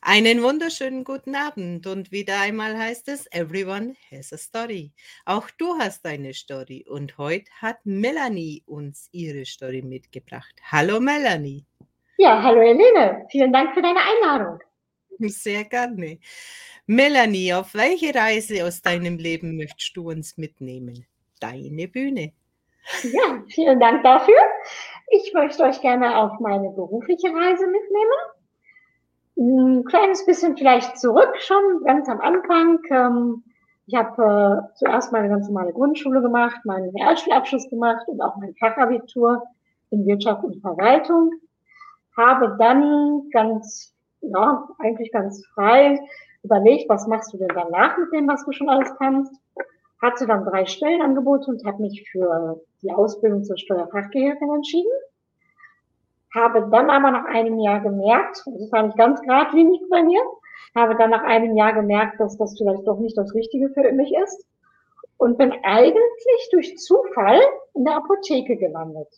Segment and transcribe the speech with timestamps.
[0.00, 4.92] Einen wunderschönen guten Abend und wieder einmal heißt es, everyone has a story.
[5.24, 10.54] Auch du hast eine Story und heute hat Melanie uns ihre Story mitgebracht.
[10.70, 11.64] Hallo Melanie.
[12.16, 13.26] Ja, hallo Helene.
[13.30, 14.60] Vielen Dank für deine Einladung.
[15.18, 16.20] Sehr gerne.
[16.86, 21.06] Melanie, auf welche Reise aus deinem Leben möchtest du uns mitnehmen?
[21.40, 22.32] Deine Bühne.
[23.02, 24.38] Ja, vielen Dank dafür.
[25.10, 28.37] Ich möchte euch gerne auf meine berufliche Reise mitnehmen
[29.38, 32.80] ein kleines bisschen vielleicht zurück schon, ganz am Anfang.
[32.90, 33.44] Ähm,
[33.86, 38.54] ich habe äh, zuerst meine ganz normale Grundschule gemacht, meinen Realschulabschluss gemacht und auch mein
[38.56, 39.42] Fachabitur
[39.90, 41.30] in Wirtschaft und Verwaltung.
[42.16, 46.00] Habe dann ganz, ja, eigentlich ganz frei
[46.42, 49.32] überlegt, was machst du denn danach mit dem, was du schon alles kannst.
[50.02, 54.92] Hatte dann drei Stellenangebote und habe mich für die Ausbildung zur Steuerfachgehilfin entschieden
[56.34, 60.20] habe dann aber nach einem Jahr gemerkt, das war nicht ganz geradlinig bei mir,
[60.74, 64.12] habe dann nach einem Jahr gemerkt, dass das vielleicht doch nicht das Richtige für mich
[64.22, 64.46] ist
[65.16, 67.40] und bin eigentlich durch Zufall
[67.74, 69.08] in der Apotheke gelandet,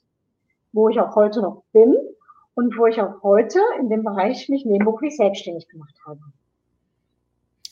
[0.72, 1.96] wo ich auch heute noch bin
[2.54, 6.20] und wo ich auch heute in dem Bereich mich nebenberuflich selbstständig gemacht habe.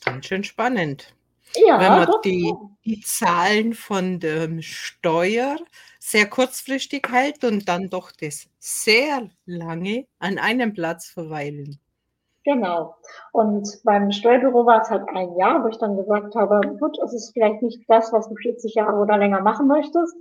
[0.03, 1.13] Ganz schön spannend.
[1.55, 2.53] Ja, Wenn man doch, die,
[2.85, 5.57] die Zahlen von der Steuer
[6.09, 11.79] sehr kurzfristig hält und dann doch das sehr lange an einem Platz verweilen.
[12.43, 12.95] Genau.
[13.31, 17.13] Und beim Steuerbüro war es halt ein Jahr, wo ich dann gesagt habe, gut, es
[17.13, 20.15] ist vielleicht nicht das, was du 40 Jahre oder länger machen möchtest.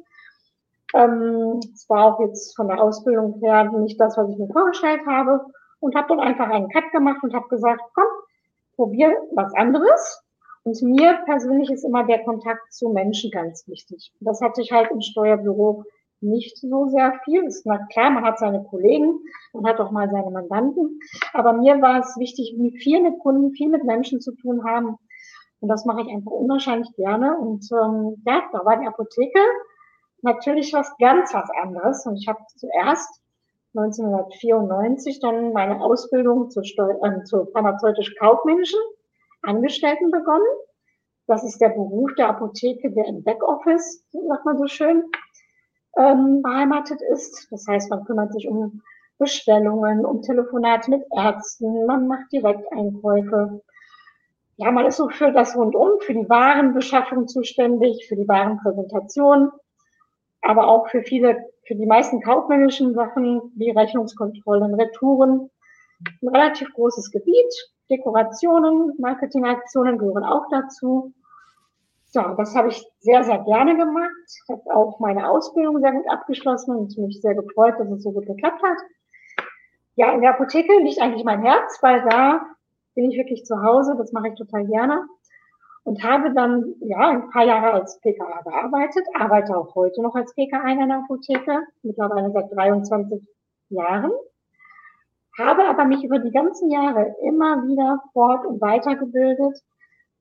[0.94, 5.00] Ähm, es war auch jetzt von der Ausbildung her nicht das, was ich mir vorgestellt
[5.06, 5.41] habe.
[5.81, 8.05] Und habe dann einfach einen Cut gemacht und habe gesagt, komm,
[8.77, 10.22] probier was anderes.
[10.69, 14.12] Und mir persönlich ist immer der Kontakt zu Menschen ganz wichtig.
[14.20, 15.84] Das hatte ich halt im Steuerbüro
[16.20, 17.44] nicht so sehr viel.
[17.44, 19.19] Ist klar, man hat seine Kollegen,
[19.55, 21.00] man hat auch mal seine Mandanten.
[21.33, 24.98] Aber mir war es wichtig, viel mit Kunden, viel mit Menschen zu tun haben.
[25.60, 27.38] Und das mache ich einfach unwahrscheinlich gerne.
[27.38, 29.41] Und ähm, ja, da war die Apotheke
[30.21, 32.04] natürlich was ganz was anderes.
[32.04, 33.22] Und ich habe zuerst
[33.75, 38.81] 1994 dann meine Ausbildung zur, Steu äh, zur pharmazeutisch-kaufmännischen
[39.42, 40.47] Angestellten begonnen.
[41.28, 45.05] Das ist der Beruf der Apotheke, der im Backoffice, sagt man so schön,
[45.99, 47.49] ähm, beheimatet ist.
[47.50, 48.81] Das heißt, man kümmert sich um
[49.19, 53.61] Bestellungen, um Telefonate mit Ärzten, man macht Direkteinkäufe.
[54.56, 59.53] Ja, man ist so für das Rundum, für die Warenbeschaffung zuständig, für die Warenpräsentation,
[60.41, 65.50] aber auch für viele, für die meisten kaufmännischen Sachen wie Rechnungskontrollen, Retouren.
[66.22, 67.53] Ein relativ großes Gebiet.
[67.91, 71.12] Dekorationen, Marketingaktionen gehören auch dazu.
[72.10, 74.10] So, das habe ich sehr, sehr gerne gemacht.
[74.26, 78.12] Ich habe auch meine Ausbildung sehr gut abgeschlossen und mich sehr gefreut, dass es so
[78.12, 78.78] gut geklappt hat.
[79.96, 82.41] Ja, in der Apotheke liegt eigentlich mein Herz, weil da
[82.94, 83.94] bin ich wirklich zu Hause.
[83.98, 85.06] Das mache ich total gerne.
[85.84, 90.34] Und habe dann, ja, ein paar Jahre als PKA gearbeitet, arbeite auch heute noch als
[90.34, 93.26] PKA in einer Apotheke, mittlerweile seit 23
[93.70, 94.12] Jahren
[95.38, 99.62] habe aber mich über die ganzen Jahre immer wieder fort- und weitergebildet,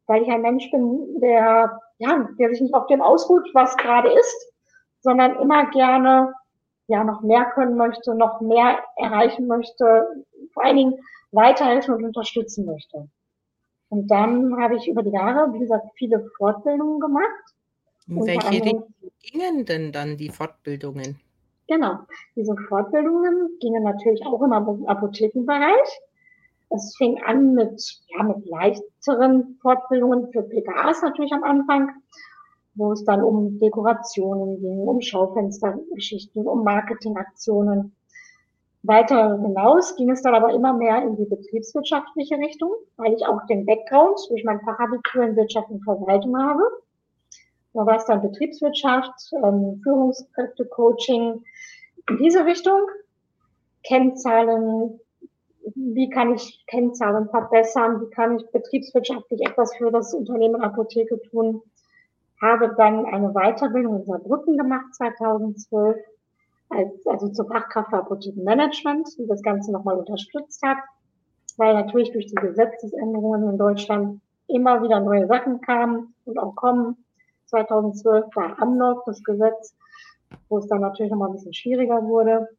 [0.07, 4.09] weil ich ein Mensch bin, der, ja, der sich nicht auf dem ausruht, was gerade
[4.09, 4.53] ist,
[5.01, 6.33] sondern immer gerne,
[6.87, 10.99] ja, noch mehr können möchte, noch mehr erreichen möchte, vor allen Dingen
[11.31, 13.09] weiterhelfen und unterstützen möchte.
[13.89, 17.25] Und dann habe ich über die Jahre, wie gesagt, viele Fortbildungen gemacht.
[18.07, 21.19] In welche Richtung gingen denn dann die Fortbildungen?
[21.67, 21.99] Genau.
[22.35, 25.99] Diese Fortbildungen gingen natürlich auch immer im Apothekenbereich.
[26.69, 31.91] Es fing an mit, ja, mit leichteren Fortbildungen für PKAs natürlich am Anfang,
[32.75, 37.95] wo es dann um Dekorationen ging, um Schaufenstergeschichten, um Marketingaktionen.
[38.83, 43.45] Weiter hinaus ging es dann aber immer mehr in die betriebswirtschaftliche Richtung, weil ich auch
[43.47, 46.63] den Background durch mein Fachabitur in Wirtschaft und Verwaltung habe.
[47.73, 51.43] Da war es dann Betriebswirtschaft, ähm, Führungskräfte-Coaching,
[52.09, 52.79] in diese Richtung.
[53.83, 54.99] Kennzahlen,
[55.75, 61.61] wie kann ich Kennzahlen verbessern, wie kann ich betriebswirtschaftlich etwas für das Unternehmen Apotheke tun.
[62.41, 65.97] Habe dann eine Weiterbildung in Saarbrücken gemacht 2012,
[66.69, 70.77] als, also zur Fachkraft für Apothekenmanagement, die das Ganze nochmal unterstützt hat,
[71.57, 76.97] weil natürlich durch die Gesetzesänderungen in Deutschland immer wieder neue Sachen kamen und auch kommen.
[77.47, 79.75] 2012 war Amnok, das Gesetz,
[80.49, 82.49] wo es dann natürlich nochmal ein bisschen schwieriger wurde.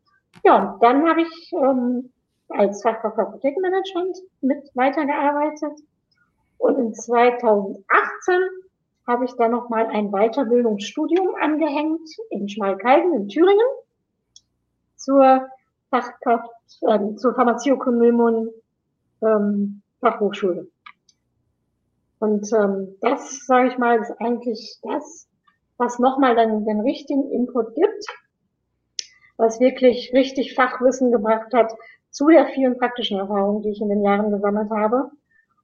[0.45, 2.11] Ja, und dann habe ich ähm,
[2.49, 5.81] als Fachkraft Apothekenmanagement mit weitergearbeitet.
[6.59, 7.85] Und in 2018
[9.07, 13.67] habe ich dann nochmal ein Weiterbildungsstudium angehängt in Schmalkalden in Thüringen
[14.97, 15.49] zur
[15.91, 16.51] Fachkraft,
[16.83, 18.51] äh, zur Pharmazieökonomin
[19.23, 20.69] ähm, Fachhochschule.
[22.19, 25.29] Und ähm, das, sage ich mal, ist eigentlich das,
[25.77, 28.07] was nochmal dann den richtigen Input gibt,
[29.37, 31.73] was wirklich richtig Fachwissen gebracht hat
[32.11, 35.11] zu der vielen praktischen Erfahrung, die ich in den Jahren gesammelt habe,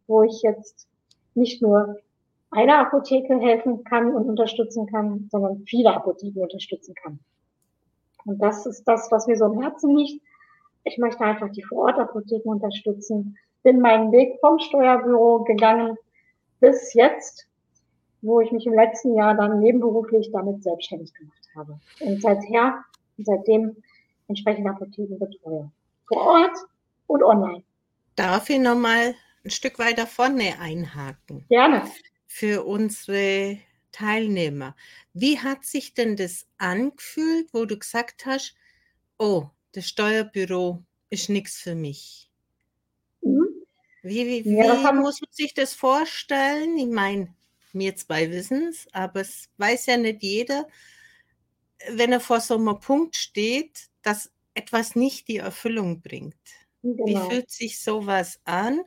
[0.06, 0.86] wo ich jetzt
[1.34, 1.98] nicht nur
[2.50, 7.18] einer Apotheke helfen kann und unterstützen kann, sondern viele Apotheken unterstützen kann.
[8.24, 10.22] Und das ist das, was mir so im Herzen liegt.
[10.84, 13.36] Ich möchte einfach die Vorortapotheken unterstützen.
[13.62, 15.96] Bin meinen Weg vom Steuerbüro gegangen
[16.60, 17.46] bis jetzt,
[18.22, 21.78] wo ich mich im letzten Jahr dann nebenberuflich damit selbstständig gemacht habe.
[22.00, 22.84] Und seither,
[23.18, 23.76] seitdem
[24.28, 25.70] entsprechende Apotheken betreue.
[26.06, 26.56] Vor Ort
[27.06, 27.64] und online.
[28.16, 29.14] Darf ich nochmal
[29.44, 31.44] ein Stück weiter vorne einhaken?
[31.48, 31.90] Gerne.
[32.26, 33.58] Für unsere
[33.92, 34.76] Teilnehmer.
[35.12, 38.56] Wie hat sich denn das angefühlt, wo du gesagt hast,
[39.18, 42.30] oh, das Steuerbüro ist nichts für mich?
[43.22, 43.46] Mhm.
[44.02, 46.76] Wie, wie, wie ja, muss man sich das vorstellen?
[46.76, 47.34] Ich meine,
[47.72, 50.66] wir zwei wissen es, aber es weiß ja nicht jeder,
[51.90, 56.34] wenn er vor so einem Punkt steht, dass etwas nicht die Erfüllung bringt.
[56.82, 57.06] Genau.
[57.06, 58.80] Wie fühlt sich sowas an?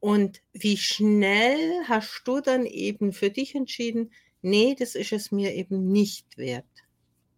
[0.00, 4.10] Und wie schnell hast du dann eben für dich entschieden,
[4.40, 6.64] nee, das ist es mir eben nicht wert?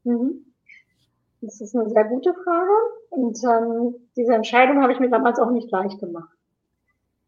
[0.04, 0.46] Mhm.
[1.40, 2.72] Das ist eine sehr gute Frage.
[3.10, 6.30] Und ähm, diese Entscheidung habe ich mir damals auch nicht leicht gemacht.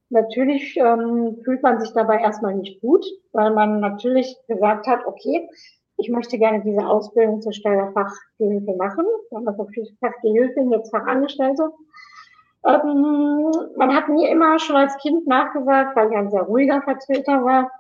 [0.09, 5.49] Natürlich ähm, fühlt man sich dabei erstmal nicht gut, weil man natürlich gesagt hat, okay,
[5.99, 9.05] ich möchte gerne diese Ausbildung zur Steuerfachgehilfe machen.
[9.31, 9.69] Damals auch
[10.01, 11.71] Fachgehilfin, jetzt Fachangestellte.
[12.67, 17.45] Ähm, man hat mir immer schon als Kind nachgesagt, weil ich ein sehr ruhiger Vertreter
[17.45, 17.71] war,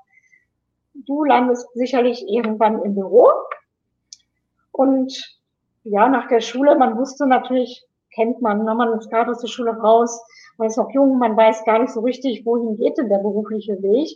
[0.94, 3.28] du landest sicherlich irgendwann im Büro.
[4.72, 5.38] Und
[5.84, 7.84] ja, nach der Schule, man wusste natürlich,
[8.14, 10.22] kennt man, ne, man ist gerade aus der Schule raus,
[10.56, 13.80] man ist noch jung, man weiß gar nicht so richtig, wohin geht denn der berufliche
[13.82, 14.08] Weg.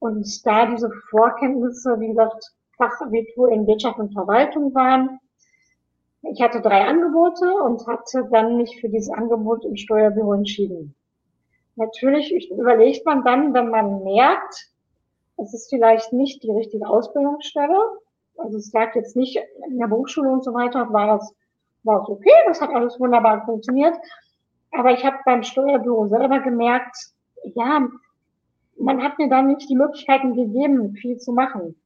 [0.00, 5.20] Und da diese Vorkenntnisse, wie gesagt, Fachabitur in Wirtschaft und Verwaltung waren,
[6.32, 10.94] ich hatte drei Angebote und hatte dann mich für dieses Angebot im Steuerbüro entschieden.
[11.76, 14.70] Natürlich überlegt man dann, wenn man merkt,
[15.36, 17.78] es ist vielleicht nicht die richtige Ausbildungsstelle.
[18.38, 19.38] Also es lag jetzt nicht
[19.68, 21.34] in der Berufsschule und so weiter, war es,
[21.82, 23.94] war es okay, das hat alles wunderbar funktioniert.
[24.70, 26.96] Aber ich habe beim Steuerbüro selber gemerkt,
[27.54, 27.86] ja,
[28.78, 31.76] man hat mir dann nicht die Möglichkeiten gegeben, viel zu machen.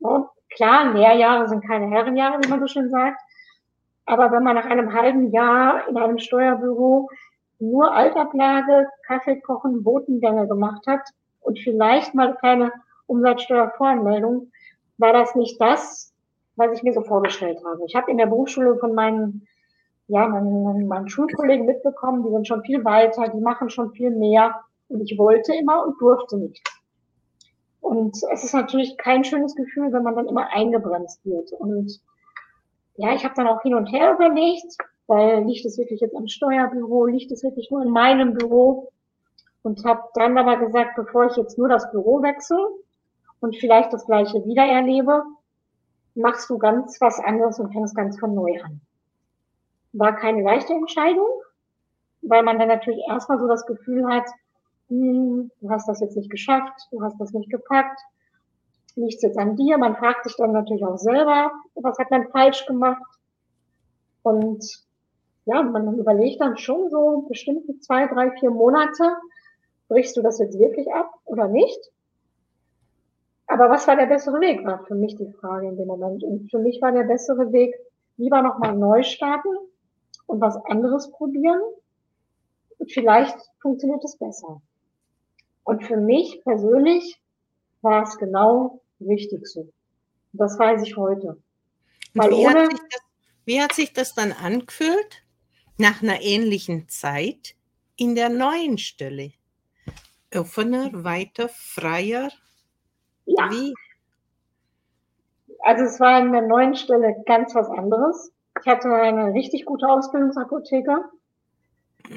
[0.54, 3.20] Klar, Lehrjahre sind keine Herrenjahre, wie man so schön sagt.
[4.06, 7.08] Aber wenn man nach einem halben Jahr in einem Steuerbüro
[7.58, 11.02] nur Altablage, Kaffee kochen, Botengänge gemacht hat
[11.40, 12.72] und vielleicht mal keine
[13.06, 14.50] Umsatzsteuervoranmeldung,
[14.98, 16.12] war das nicht das,
[16.56, 17.84] was ich mir so vorgestellt habe.
[17.86, 19.46] Ich habe in der Berufsschule von meinen,
[20.08, 24.60] ja, meinen, meinen Schulkollegen mitbekommen, die sind schon viel weiter, die machen schon viel mehr
[24.88, 26.62] und ich wollte immer und durfte nicht.
[27.88, 31.52] Und es ist natürlich kein schönes Gefühl, wenn man dann immer eingebremst wird.
[31.52, 31.98] Und
[32.96, 34.76] ja, ich habe dann auch hin und her überlegt,
[35.06, 38.92] weil liegt es wirklich jetzt am Steuerbüro, liegt es wirklich nur in meinem Büro
[39.62, 42.58] und habe dann aber gesagt, bevor ich jetzt nur das Büro wechsle
[43.40, 45.22] und vielleicht das gleiche wieder erlebe,
[46.14, 48.82] machst du ganz was anderes und fängst ganz von neu an.
[49.94, 51.30] War keine leichte Entscheidung,
[52.20, 54.26] weil man dann natürlich erstmal so das Gefühl hat,
[54.88, 58.00] hm, du hast das jetzt nicht geschafft, du hast das nicht gepackt,
[58.96, 59.78] liegt jetzt an dir.
[59.78, 63.02] Man fragt sich dann natürlich auch selber, was hat man falsch gemacht.
[64.22, 64.64] Und
[65.44, 69.16] ja, man überlegt dann schon so bestimmte zwei, drei, vier Monate,
[69.88, 71.78] brichst du das jetzt wirklich ab oder nicht?
[73.46, 76.22] Aber was war der bessere Weg, war für mich die Frage in dem Moment.
[76.22, 77.74] Und für mich war der bessere Weg,
[78.18, 79.48] lieber nochmal neu starten
[80.26, 81.60] und was anderes probieren.
[82.76, 84.60] Und vielleicht funktioniert es besser.
[85.68, 87.20] Und für mich persönlich
[87.82, 89.70] war es genau richtig so.
[90.32, 91.42] Das weiß ich heute.
[92.14, 93.00] Weil wie, ohne, hat das,
[93.44, 95.26] wie hat sich das dann angefühlt
[95.76, 97.54] nach einer ähnlichen Zeit
[97.96, 99.32] in der neuen Stelle?
[100.34, 102.30] Offener, weiter, freier?
[103.26, 103.50] Ja.
[103.50, 103.74] Wie?
[105.66, 108.32] Also es war in der neuen Stelle ganz was anderes.
[108.58, 111.10] Ich hatte eine richtig gute Ausbildungsapotheker.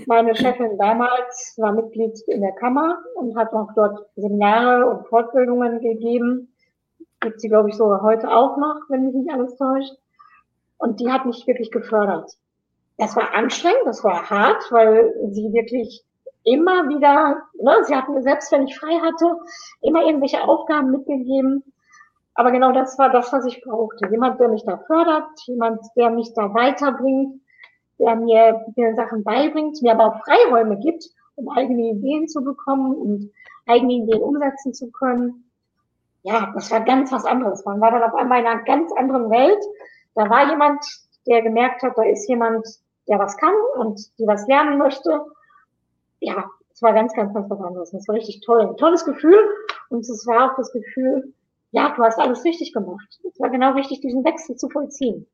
[0.08, 5.80] Meine Chefin damals war Mitglied in der Kammer und hat auch dort Seminare und Fortbildungen
[5.82, 6.52] gegeben
[7.22, 9.94] gibt sie, glaube ich, sogar heute auch noch, wenn mich nicht alles täuscht.
[10.78, 12.32] Und die hat mich wirklich gefördert.
[12.98, 16.04] Das war anstrengend, das war hart, weil sie wirklich
[16.44, 19.38] immer wieder, ne, sie hat mir selbst, wenn ich frei hatte,
[19.82, 21.64] immer irgendwelche Aufgaben mitgegeben.
[22.34, 24.10] Aber genau das war das, was ich brauchte.
[24.10, 27.41] Jemand, der mich da fördert, jemand, der mich da weiterbringt,
[28.02, 31.06] der mir, mir Sachen beibringt, mir aber auch Freiräume gibt,
[31.36, 33.32] um eigene Ideen zu bekommen und
[33.68, 35.50] eigene Ideen umsetzen zu können.
[36.24, 37.64] Ja, das war ganz was anderes.
[37.66, 39.64] Man war dann auf einmal in einer ganz anderen Welt.
[40.16, 40.84] Da war jemand,
[41.28, 42.68] der gemerkt hat, da ist jemand,
[43.08, 45.26] der was kann und die was lernen möchte.
[46.20, 47.92] Ja, es war ganz, ganz, ganz was anderes.
[47.92, 48.62] Das war richtig toll.
[48.62, 49.40] Ein tolles Gefühl.
[49.90, 51.34] Und es war auch das Gefühl,
[51.72, 53.20] ja, du hast alles richtig gemacht.
[53.28, 55.28] Es war genau richtig, diesen Wechsel zu vollziehen.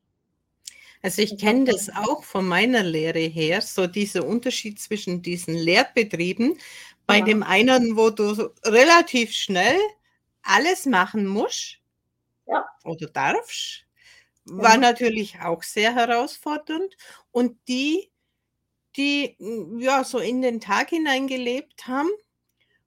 [1.02, 6.58] Also ich kenne das auch von meiner Lehre her, so dieser Unterschied zwischen diesen Lehrbetrieben.
[7.06, 7.24] Bei ja.
[7.24, 9.78] dem einen, wo du relativ schnell
[10.42, 11.78] alles machen musst
[12.46, 12.64] ja.
[12.84, 13.84] oder darfst,
[14.44, 14.78] war ja.
[14.78, 16.96] natürlich auch sehr herausfordernd.
[17.30, 18.10] Und die,
[18.96, 19.36] die
[19.78, 22.10] ja so in den Tag hineingelebt haben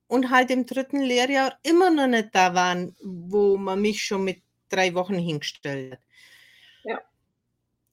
[0.08, 4.42] und halt im dritten Lehrjahr immer noch nicht da waren, wo man mich schon mit
[4.70, 6.00] drei Wochen hingestellt hat.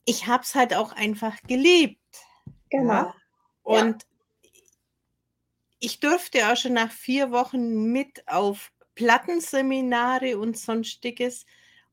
[0.08, 2.00] Ich habe es halt auch einfach geliebt.
[2.70, 2.92] Genau.
[2.92, 3.14] Ja?
[3.62, 4.06] Und
[4.42, 4.50] ja.
[5.80, 11.44] ich durfte auch schon nach vier Wochen mit auf Plattenseminare und sonstiges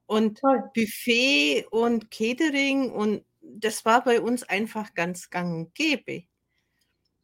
[0.06, 0.64] und Toll.
[0.74, 6.24] Buffet und Catering und das war bei uns einfach ganz gang und gäbe.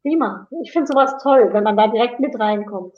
[0.02, 0.48] Prima.
[0.62, 2.98] Ich finde sowas toll, wenn man da direkt mit reinkommt.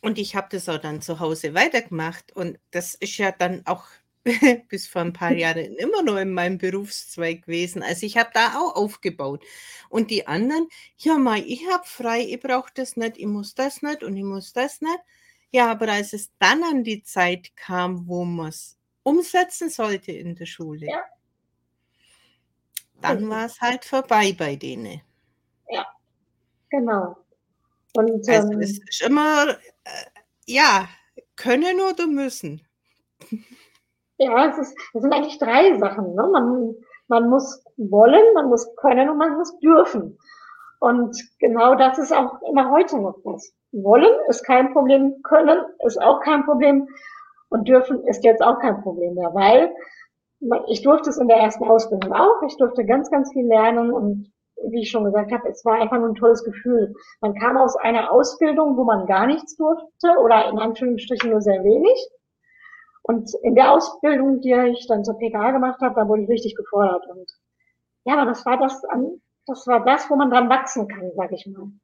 [0.00, 2.30] Und ich habe das auch dann zu Hause weitergemacht.
[2.36, 3.84] Und das ist ja dann auch
[4.68, 7.82] bis vor ein paar Jahren immer noch in meinem Berufszweig gewesen.
[7.82, 9.44] Also ich habe da auch aufgebaut.
[9.88, 10.68] Und die anderen,
[10.98, 14.24] ja mal, ich habe frei, ich brauche das nicht, ich muss das nicht und ich
[14.24, 14.98] muss das nicht.
[15.50, 20.34] Ja, aber als es dann an die Zeit kam, wo man es umsetzen sollte in
[20.34, 21.04] der Schule, ja.
[23.00, 25.00] dann war es halt vorbei bei denen.
[25.68, 25.86] Ja,
[26.70, 27.16] Genau.
[27.94, 30.04] Und, also ähm, es ist immer, äh,
[30.46, 30.88] ja,
[31.36, 32.62] können oder müssen.
[34.18, 36.14] Ja, es, ist, es sind eigentlich drei Sachen.
[36.14, 36.28] Ne?
[36.32, 36.74] Man,
[37.08, 40.18] man muss wollen, man muss können und man muss dürfen.
[40.78, 43.52] Und genau das ist auch immer heute noch das.
[43.72, 46.88] Wollen ist kein Problem, können ist auch kein Problem
[47.48, 49.74] und dürfen ist jetzt auch kein Problem mehr, weil
[50.68, 52.42] ich durfte es in der ersten Ausbildung auch.
[52.46, 54.30] Ich durfte ganz, ganz viel lernen und
[54.70, 56.94] wie ich schon gesagt habe, es war einfach nur ein tolles Gefühl.
[57.20, 61.62] Man kam aus einer Ausbildung, wo man gar nichts durfte oder in Anführungsstrichen nur sehr
[61.62, 62.08] wenig.
[63.08, 66.56] Und in der Ausbildung, die ich dann zur PKA gemacht habe, da wurde ich richtig
[66.56, 67.06] gefordert.
[67.06, 67.30] Und
[68.04, 68.82] ja, aber das war das,
[69.46, 71.62] das war das, wo man dran wachsen kann, sag ich mal.
[71.62, 71.80] Und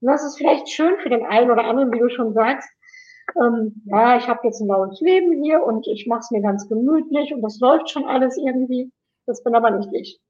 [0.00, 2.68] das ist vielleicht schön für den einen oder anderen, wie du schon sagst.
[3.38, 6.66] Ähm, ja, ich habe jetzt ein laues Leben hier und ich mache es mir ganz
[6.68, 8.90] gemütlich und das läuft schon alles irgendwie.
[9.26, 10.20] Das bin aber nicht ich.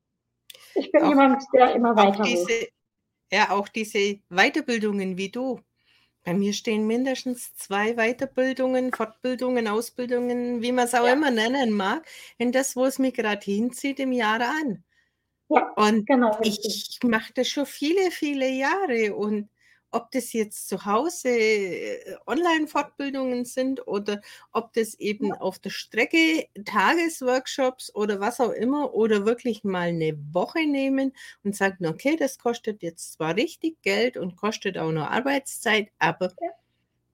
[0.75, 2.67] Ich bin auch, jemand, der immer weiter diese,
[3.31, 5.61] Ja, auch diese Weiterbildungen wie du.
[6.27, 11.13] Bei mir stehen mindestens zwei Weiterbildungen, Fortbildungen, Ausbildungen, wie man es auch ja.
[11.13, 12.05] immer nennen mag,
[12.37, 14.83] in das, wo es mich gerade hinzieht, im Jahr an.
[15.49, 19.49] Ja, und genau, ich mache das schon viele, viele Jahre und
[19.97, 24.21] ob das jetzt zu Hause äh, Online-Fortbildungen sind oder
[24.53, 30.19] ob das eben auf der Strecke Tagesworkshops oder was auch immer oder wirklich mal eine
[30.33, 31.13] Woche nehmen
[31.45, 36.27] und sagen, okay, das kostet jetzt zwar richtig Geld und kostet auch noch Arbeitszeit, aber
[36.43, 36.51] ja.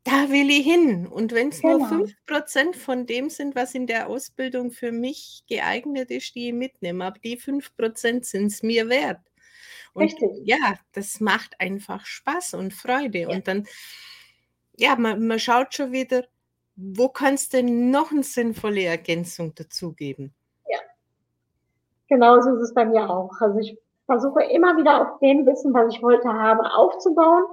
[0.03, 1.07] da will ich hin.
[1.07, 1.79] Und wenn es genau.
[1.79, 6.55] nur 5% von dem sind, was in der Ausbildung für mich geeignet ist, die ich
[6.55, 9.21] mitnehme, aber die 5% sind es mir wert.
[9.95, 10.31] Und Richtig.
[10.45, 13.21] ja, das macht einfach Spaß und Freude.
[13.21, 13.29] Ja.
[13.29, 13.67] Und dann,
[14.77, 16.25] ja, man, man schaut schon wieder,
[16.77, 20.33] wo kannst du denn noch eine sinnvolle Ergänzung dazugeben?
[20.67, 20.79] Ja,
[22.09, 23.33] genau so ist es bei mir auch.
[23.41, 27.45] Also ich versuche immer wieder auf dem Wissen, was ich heute habe, aufzubauen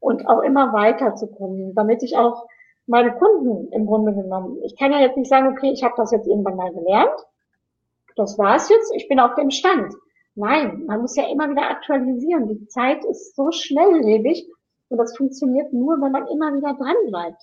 [0.00, 2.46] und auch immer weiterzukommen, damit ich auch
[2.86, 6.12] meine Kunden im Grunde genommen, ich kann ja jetzt nicht sagen, okay, ich habe das
[6.12, 7.26] jetzt irgendwann mal gelernt,
[8.14, 9.92] das war's jetzt, ich bin auf dem Stand.
[10.36, 12.46] Nein, man muss ja immer wieder aktualisieren.
[12.48, 14.46] Die Zeit ist so schnelllebig
[14.90, 17.42] und das funktioniert nur, wenn man immer wieder dran bleibt.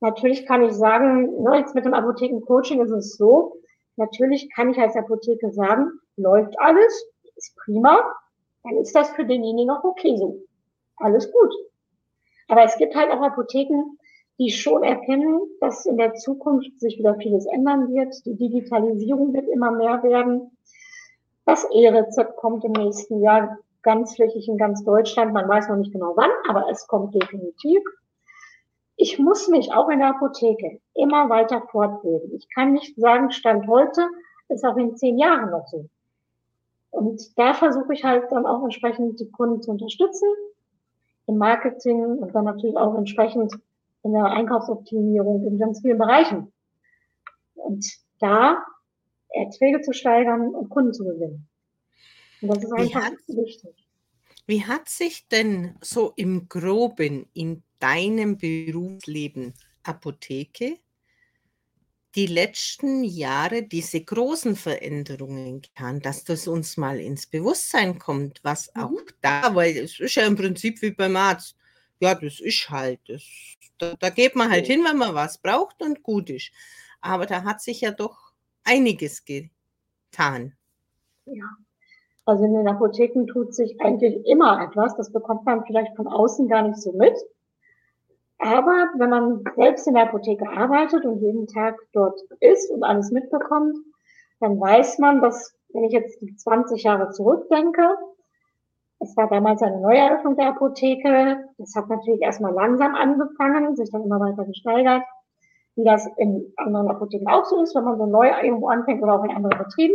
[0.00, 3.56] Natürlich kann ich sagen, ne, jetzt mit dem Apothekencoaching ist es so,
[3.96, 7.98] natürlich kann ich als Apotheke sagen, läuft alles, ist prima,
[8.62, 10.42] dann ist das für denjenigen auch okay so.
[10.98, 11.52] Alles gut.
[12.46, 13.98] Aber es gibt halt auch Apotheken,
[14.38, 18.14] die schon erkennen, dass in der Zukunft sich wieder vieles ändern wird.
[18.26, 20.55] Die Digitalisierung wird immer mehr werden.
[21.46, 25.32] Das E-Rezept kommt im nächsten Jahr ganz flächig in ganz Deutschland.
[25.32, 27.82] Man weiß noch nicht genau wann, aber es kommt definitiv.
[28.96, 32.32] Ich muss mich auch in der Apotheke immer weiter fortbilden.
[32.34, 34.08] Ich kann nicht sagen, Stand heute
[34.48, 35.88] ist auch in zehn Jahren noch so.
[36.90, 40.28] Und da versuche ich halt dann auch entsprechend die Kunden zu unterstützen
[41.28, 43.54] im Marketing und dann natürlich auch entsprechend
[44.02, 46.52] in der Einkaufsoptimierung in ganz vielen Bereichen.
[47.54, 47.86] Und
[48.18, 48.64] da
[49.36, 51.48] Erträge zu steigern und Kunden zu gewinnen.
[52.40, 53.74] Und das ist einfach hat, wichtig.
[54.46, 60.78] Wie hat sich denn so im Groben in deinem Berufsleben Apotheke
[62.14, 68.74] die letzten Jahre diese großen Veränderungen getan, dass das uns mal ins Bewusstsein kommt, was
[68.74, 69.06] auch mhm.
[69.20, 71.56] da, weil es ist ja im Prinzip wie beim Arzt.
[72.00, 73.22] Ja, das ist halt, das,
[73.76, 76.50] da, da geht man halt hin, wenn man was braucht und gut ist.
[77.02, 78.25] Aber da hat sich ja doch
[78.66, 80.52] einiges getan.
[81.24, 81.44] Ja,
[82.26, 84.96] also in den Apotheken tut sich eigentlich immer etwas.
[84.96, 87.14] Das bekommt man vielleicht von außen gar nicht so mit.
[88.38, 93.10] Aber wenn man selbst in der Apotheke arbeitet und jeden Tag dort ist und alles
[93.10, 93.76] mitbekommt,
[94.40, 97.96] dann weiß man, dass, wenn ich jetzt 20 Jahre zurückdenke,
[98.98, 101.44] es war damals eine Neueröffnung der Apotheke.
[101.58, 105.02] Das hat natürlich erstmal langsam angefangen, sich dann immer weiter gesteigert,
[105.76, 109.14] wie das in anderen Apotheken auch so ist, wenn man so neu irgendwo anfängt oder
[109.14, 109.94] auch in anderen Betrieben.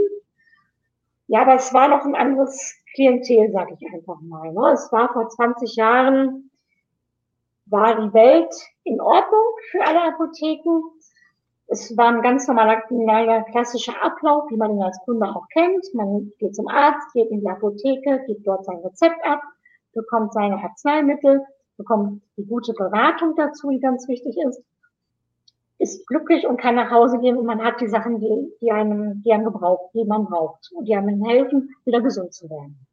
[1.27, 4.51] Ja, aber es war noch ein anderes Klientel, sag ich einfach mal.
[4.53, 4.71] Ne?
[4.73, 6.51] Es war vor 20 Jahren
[7.65, 10.81] war die Welt in Ordnung für alle Apotheken.
[11.67, 15.85] Es war ein ganz normaler, normaler klassischer Ablauf, wie man ihn als Kunde auch kennt.
[15.93, 19.41] Man geht zum Arzt, geht in die Apotheke, gibt dort sein Rezept ab,
[19.93, 21.45] bekommt seine Arzneimittel,
[21.77, 24.61] bekommt die gute Beratung dazu, die ganz wichtig ist,
[25.81, 29.23] ist glücklich und kann nach Hause gehen und man hat die Sachen, die, die einem,
[29.23, 32.85] die einem gebraucht, die man braucht und die einem helfen, wieder gesund zu werden.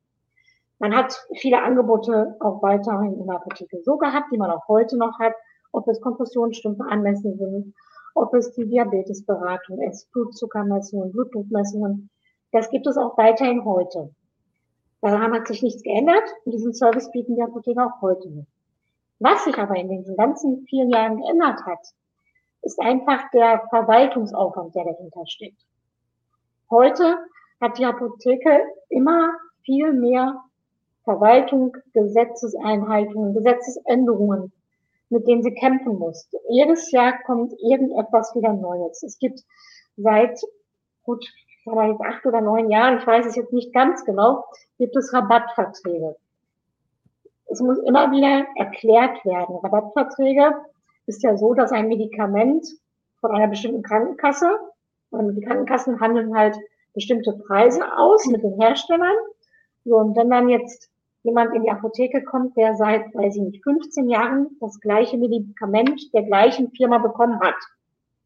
[0.78, 4.96] Man hat viele Angebote auch weiterhin in der Apotheke so gehabt, die man auch heute
[4.96, 5.34] noch hat,
[5.72, 7.74] ob es Kompressionsstümpfe anmessen sind,
[8.14, 12.08] ob es die Diabetesberatung ist, Blutzuckermessungen, Blutdruckmessungen.
[12.52, 14.10] Das gibt es auch weiterhin heute.
[15.02, 18.48] Daran hat sich nichts geändert und diesen Service bieten die Apotheker auch heute nicht.
[19.18, 21.92] Was sich aber in diesen ganzen vielen Jahren geändert hat,
[22.62, 25.60] ist einfach der Verwaltungsaufwand, der dahinter steckt.
[26.70, 27.18] Heute
[27.60, 30.42] hat die Apotheke immer viel mehr
[31.04, 34.52] Verwaltung, Gesetzeseinhaltungen, Gesetzesänderungen,
[35.08, 36.28] mit denen sie kämpfen muss.
[36.50, 39.02] Jedes Jahr kommt irgendetwas wieder Neues.
[39.02, 39.40] Es gibt
[39.96, 40.38] seit
[41.02, 41.26] gut
[41.64, 44.44] vielleicht acht oder neun Jahren, ich weiß es jetzt nicht ganz genau,
[44.78, 46.16] gibt es Rabattverträge.
[47.46, 49.56] Es muss immer wieder erklärt werden.
[49.56, 50.52] Rabattverträge
[51.08, 52.66] ist ja so, dass ein Medikament
[53.20, 54.58] von einer bestimmten Krankenkasse,
[55.10, 56.56] und die Krankenkassen handeln halt
[56.94, 59.16] bestimmte Preise aus mit den Herstellern.
[59.84, 60.90] So, und wenn dann jetzt
[61.22, 66.12] jemand in die Apotheke kommt, der seit, weiß ich nicht, 15 Jahren das gleiche Medikament
[66.12, 67.56] der gleichen Firma bekommen hat,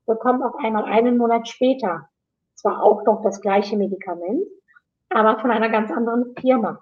[0.06, 2.08] bekommt auf einmal einen Monat später
[2.54, 4.44] zwar auch noch das gleiche Medikament,
[5.08, 6.80] aber von einer ganz anderen Firma,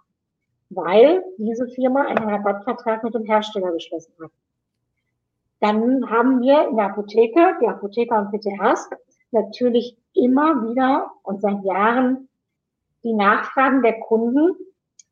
[0.70, 4.30] weil diese Firma einen Rabattvertrag mit dem Hersteller geschlossen hat.
[5.60, 8.90] Dann haben wir in der Apotheke, die Apotheker und PTHs,
[9.30, 12.28] natürlich immer wieder und seit Jahren
[13.04, 14.56] die Nachfragen der Kunden,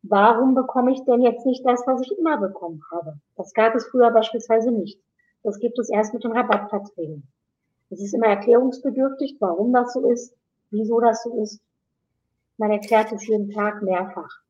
[0.03, 3.19] warum bekomme ich denn jetzt nicht das, was ich immer bekommen habe?
[3.37, 5.01] Das gab es früher beispielsweise nicht.
[5.43, 7.27] Das gibt es erst mit den Rabattverträgen.
[7.91, 10.35] Es ist immer erklärungsbedürftig, warum das so ist,
[10.71, 11.61] wieso das so ist.
[12.59, 14.41] Man erklärt es jeden Tag mehrfach.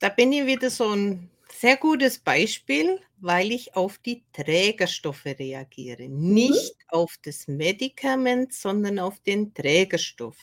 [0.00, 6.08] Da bin ich wieder so ein sehr gutes Beispiel, weil ich auf die Trägerstoffe reagiere.
[6.08, 6.32] Mhm.
[6.32, 10.36] Nicht auf das Medikament, sondern auf den Trägerstoff.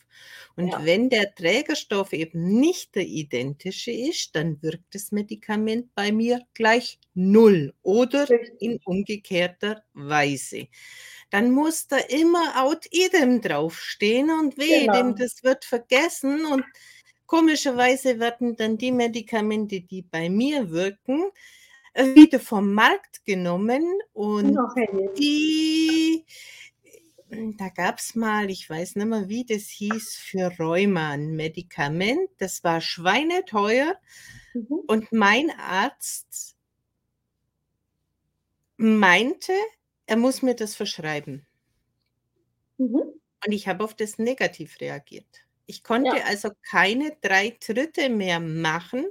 [0.56, 0.86] Und ja.
[0.86, 7.00] wenn der Trägerstoff eben nicht der identische ist, dann wirkt das Medikament bei mir gleich
[7.14, 8.28] null oder
[8.60, 10.68] in umgekehrter Weise.
[11.32, 15.12] Dann muss da immer out idem draufstehen und weh, genau.
[15.12, 16.64] das wird vergessen und
[17.26, 21.32] Komischerweise werden dann die Medikamente, die bei mir wirken,
[21.95, 24.58] wieder vom Markt genommen und
[25.17, 26.25] die,
[27.58, 32.29] da gab es mal, ich weiß nicht mehr, wie das hieß, für Rheuma ein Medikament,
[32.38, 33.95] das war schweineteuer
[34.53, 34.81] mhm.
[34.88, 36.58] und mein Arzt
[38.77, 39.53] meinte,
[40.05, 41.45] er muss mir das verschreiben.
[42.77, 43.01] Mhm.
[43.45, 45.45] Und ich habe auf das negativ reagiert.
[45.65, 46.23] Ich konnte ja.
[46.25, 49.05] also keine drei Tritte mehr machen,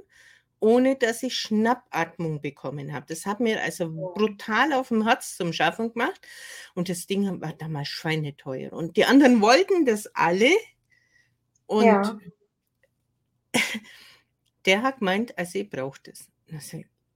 [0.59, 3.05] ohne dass ich Schnappatmung bekommen habe.
[3.07, 6.19] Das hat mir also brutal auf dem Herz zum Schaffen gemacht.
[6.73, 8.73] Und das Ding war damals schweineteuer.
[8.73, 10.51] Und die anderen wollten das alle.
[11.67, 12.17] Und ja.
[14.65, 16.27] der hat gemeint, also ich brauche das.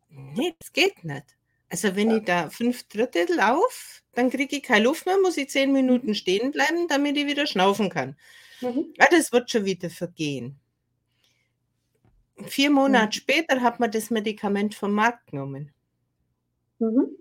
[0.09, 1.35] nee, das geht nicht.
[1.69, 5.49] Also wenn ich da fünf Drittel laufe, dann kriege ich keine Luft mehr, muss ich
[5.49, 8.17] zehn Minuten stehen bleiben, damit ich wieder schnaufen kann.
[8.61, 8.93] Mhm.
[8.97, 10.59] Ja, das wird schon wieder vergehen.
[12.47, 13.11] Vier Monate mhm.
[13.11, 15.71] später hat man das Medikament vom Markt genommen.
[16.79, 17.15] Mhm.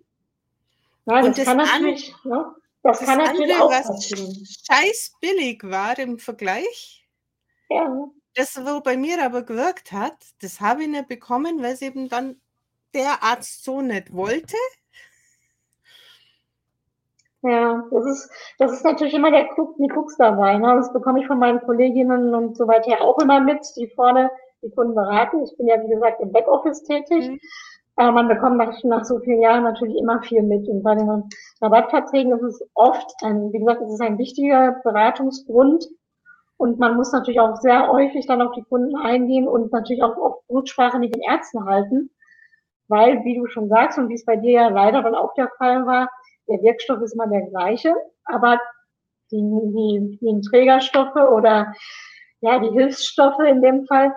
[1.07, 5.13] Ja, das, das, kann natürlich, an, ja, das, das kann natürlich andere, auch was scheiß
[5.21, 6.99] billig war im Vergleich,
[7.71, 8.09] ja.
[8.35, 12.09] Das, wo bei mir aber gewirkt hat, das habe ich nicht bekommen, weil es eben
[12.09, 12.41] dann
[12.95, 14.57] der Arzt so nicht wollte.
[17.43, 20.57] Ja, das ist, das ist natürlich immer der Krux, die Krux dabei.
[20.59, 20.75] Ne?
[20.77, 24.31] Das bekomme ich von meinen Kolleginnen und so weiter auch immer mit, die vorne
[24.63, 25.43] die Kunden beraten.
[25.45, 27.29] Ich bin ja, wie gesagt, im Backoffice tätig.
[27.29, 27.41] Mhm.
[27.97, 30.69] Aber man bekommt nach, nach so vielen Jahren natürlich immer viel mit.
[30.69, 31.25] Und bei den
[31.61, 35.89] Rabattverträgen ist es oft ein, wie gesagt, es ist ein wichtiger Beratungsgrund.
[36.59, 40.17] Und man muss natürlich auch sehr häufig dann auf die Kunden eingehen und natürlich auch
[40.17, 42.11] auf Rücksprache mit den Ärzten halten.
[42.89, 45.51] Weil, wie du schon sagst und wie es bei dir ja leider dann auch der
[45.59, 46.09] Fall war,
[46.49, 47.95] der Wirkstoff ist immer der gleiche,
[48.25, 48.59] aber
[49.31, 51.75] die, die, die Trägerstoffe oder
[52.41, 54.15] ja, die Hilfsstoffe in dem Fall,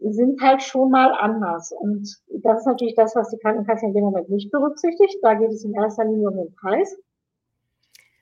[0.00, 1.72] sind halt schon mal anders.
[1.72, 5.16] Und das ist natürlich das, was die Krankenkasse in dem Moment nicht berücksichtigt.
[5.22, 6.96] Da geht es in erster Linie um den Preis.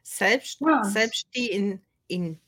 [0.02, 0.82] Selbst, ja.
[0.84, 2.38] selbst die in, in,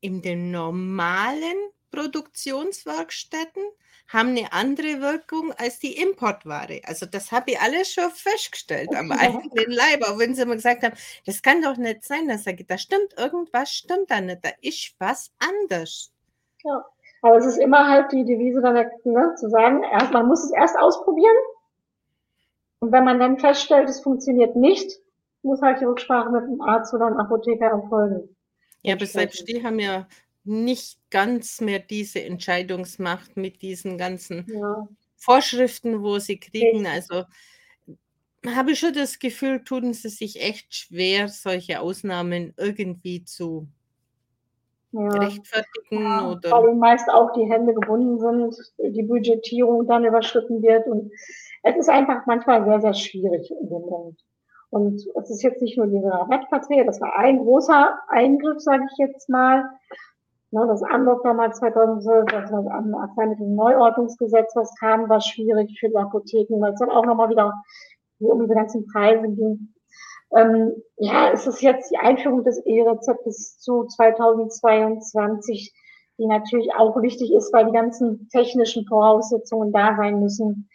[0.00, 1.56] in den normalen
[1.90, 3.62] Produktionswerkstätten
[4.08, 6.80] haben eine andere Wirkung als die Importware.
[6.84, 10.82] Also das habe ich alles schon festgestellt am eigenen Leib, auch wenn sie immer gesagt
[10.82, 12.28] haben, das kann doch nicht sein.
[12.28, 16.12] Da sage ich, da stimmt irgendwas, stimmt da nicht, da ist was anders.
[16.64, 16.84] Ja.
[17.26, 20.52] Aber es ist immer halt die Devise dann ne, zu sagen, erst, man muss es
[20.52, 21.34] erst ausprobieren.
[22.78, 25.00] Und wenn man dann feststellt, es funktioniert nicht,
[25.42, 28.36] muss halt die Rücksprache mit dem Arzt oder einem Apotheker erfolgen.
[28.82, 30.06] Ja, aber selbst die haben ja
[30.44, 34.86] nicht ganz mehr diese Entscheidungsmacht mit diesen ganzen ja.
[35.16, 36.86] Vorschriften, wo sie kriegen.
[36.86, 37.24] Also
[38.46, 43.66] habe ich schon das Gefühl, tun sie sich echt schwer, solche Ausnahmen irgendwie zu
[44.92, 45.08] ja.
[45.08, 46.02] rechtfertigen.
[46.02, 46.50] Ja, oder?
[46.50, 50.86] Weil meist auch die Hände gebunden sind, die Budgetierung dann überschritten wird.
[50.86, 51.10] Und
[51.62, 54.20] es ist einfach manchmal sehr, sehr schwierig in dem Punkt.
[54.70, 58.98] Und es ist jetzt nicht nur diese Rabattverträge, das war ein großer Eingriff, sage ich
[58.98, 59.64] jetzt mal.
[60.52, 66.78] Das Anlock damals 2012, das Arzneimittel-Neuordnungsgesetz, was kam, war schwierig für die Apotheken, weil es
[66.78, 67.52] dann auch nochmal wieder
[68.20, 69.74] um diese ganzen Preise ging.
[70.34, 75.72] Ähm, ja, es ist jetzt die Einführung des E-Rezeptes zu 2022,
[76.18, 80.68] die natürlich auch wichtig ist, weil die ganzen technischen Voraussetzungen da sein müssen.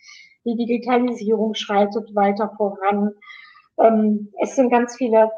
[0.46, 3.14] Die Digitalisierung schreitet weiter voran.
[3.80, 5.32] Ähm, es sind ganz viele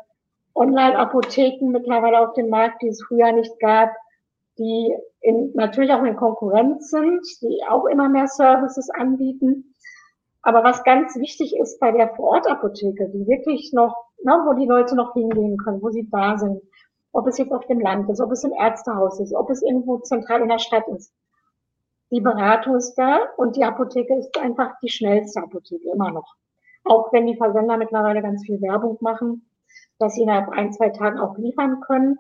[0.56, 3.90] Online-Apotheken mittlerweile auf dem Markt, die es früher nicht gab,
[4.58, 9.73] die in, natürlich auch in Konkurrenz sind, die auch immer mehr Services anbieten.
[10.44, 14.96] Aber was ganz wichtig ist bei der Vorortapotheke, die wirklich noch, ne, wo die Leute
[14.96, 16.62] noch hingehen können, wo sie da sind,
[17.14, 20.00] ob es jetzt auf dem Land ist, ob es im Ärztehaus ist, ob es irgendwo
[20.00, 21.14] zentral in der Stadt ist.
[22.12, 26.36] Die Beratung ist da und die Apotheke ist einfach die schnellste Apotheke, immer noch.
[26.84, 29.50] Auch wenn die Versender mittlerweile ganz viel Werbung machen,
[29.98, 32.18] dass sie innerhalb ein, zwei Tagen auch liefern können.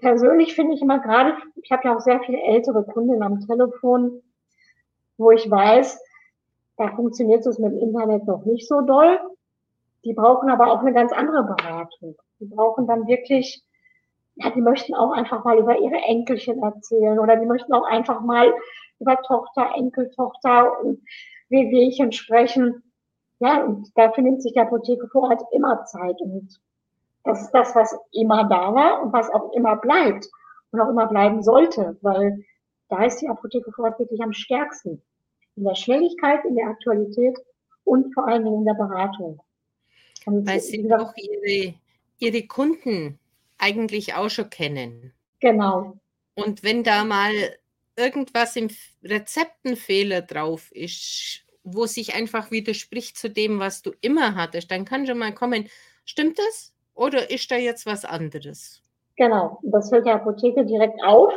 [0.00, 4.22] Persönlich finde ich immer gerade, ich habe ja auch sehr viele ältere Kunden am Telefon,
[5.18, 6.00] wo ich weiß,
[6.76, 9.18] da funktioniert es mit dem Internet noch nicht so doll.
[10.04, 12.16] Die brauchen aber auch eine ganz andere Beratung.
[12.38, 13.62] Die brauchen dann wirklich,
[14.36, 18.20] ja, die möchten auch einfach mal über ihre Enkelchen erzählen oder die möchten auch einfach
[18.20, 18.52] mal
[19.00, 21.00] über Tochter, Enkeltochter und
[21.48, 22.82] Wehwehchen sprechen.
[23.38, 26.20] Ja, und dafür nimmt sich die Apotheke vor Ort immer Zeit.
[26.20, 26.58] Und
[27.24, 30.28] das ist das, was immer da war und was auch immer bleibt
[30.70, 32.44] und auch immer bleiben sollte, weil
[32.88, 35.02] da ist die Apotheke vor Ort wirklich am stärksten
[35.56, 37.36] in der Schnelligkeit, in der Aktualität
[37.84, 39.40] und vor allen Dingen in der Beratung.
[40.26, 41.74] Und Weil Sie auch Ihre,
[42.18, 43.18] Ihre Kunden
[43.58, 45.12] eigentlich auch schon kennen.
[45.40, 45.98] Genau.
[46.34, 47.32] Und wenn da mal
[47.96, 48.68] irgendwas im
[49.02, 55.06] Rezeptenfehler drauf ist, wo sich einfach widerspricht zu dem, was du immer hattest, dann kann
[55.06, 55.68] schon mal kommen,
[56.04, 58.82] stimmt das oder ist da jetzt was anderes?
[59.16, 61.32] Genau, das fällt der Apotheke direkt auf,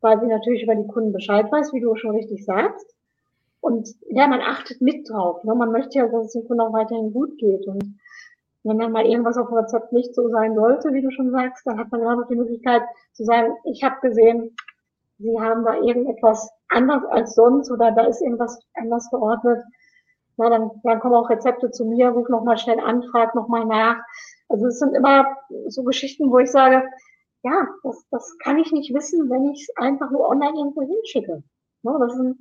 [0.00, 2.86] weil sie natürlich über die Kunden Bescheid weiß, wie du schon richtig sagst.
[3.60, 5.44] Und ja, man achtet mit drauf.
[5.44, 5.54] Ne?
[5.54, 7.66] Man möchte ja, dass es dem Kunden auch weiterhin gut geht.
[7.66, 7.98] Und
[8.64, 11.66] wenn dann mal irgendwas auf dem Rezept nicht so sein sollte, wie du schon sagst,
[11.66, 14.54] dann hat man immer noch die Möglichkeit zu sagen, ich habe gesehen,
[15.20, 19.62] Sie haben da irgendetwas anders als sonst oder da ist irgendwas anders verordnet.
[20.38, 24.02] Na, dann, dann kommen auch Rezepte zu mir, ruf nochmal schnell an, frag nochmal nach.
[24.48, 25.26] Also es sind immer
[25.68, 26.82] so Geschichten, wo ich sage,
[27.42, 31.42] ja, das, das kann ich nicht wissen, wenn ich es einfach nur online irgendwo hinschicke.
[31.82, 32.38] Ne, das sind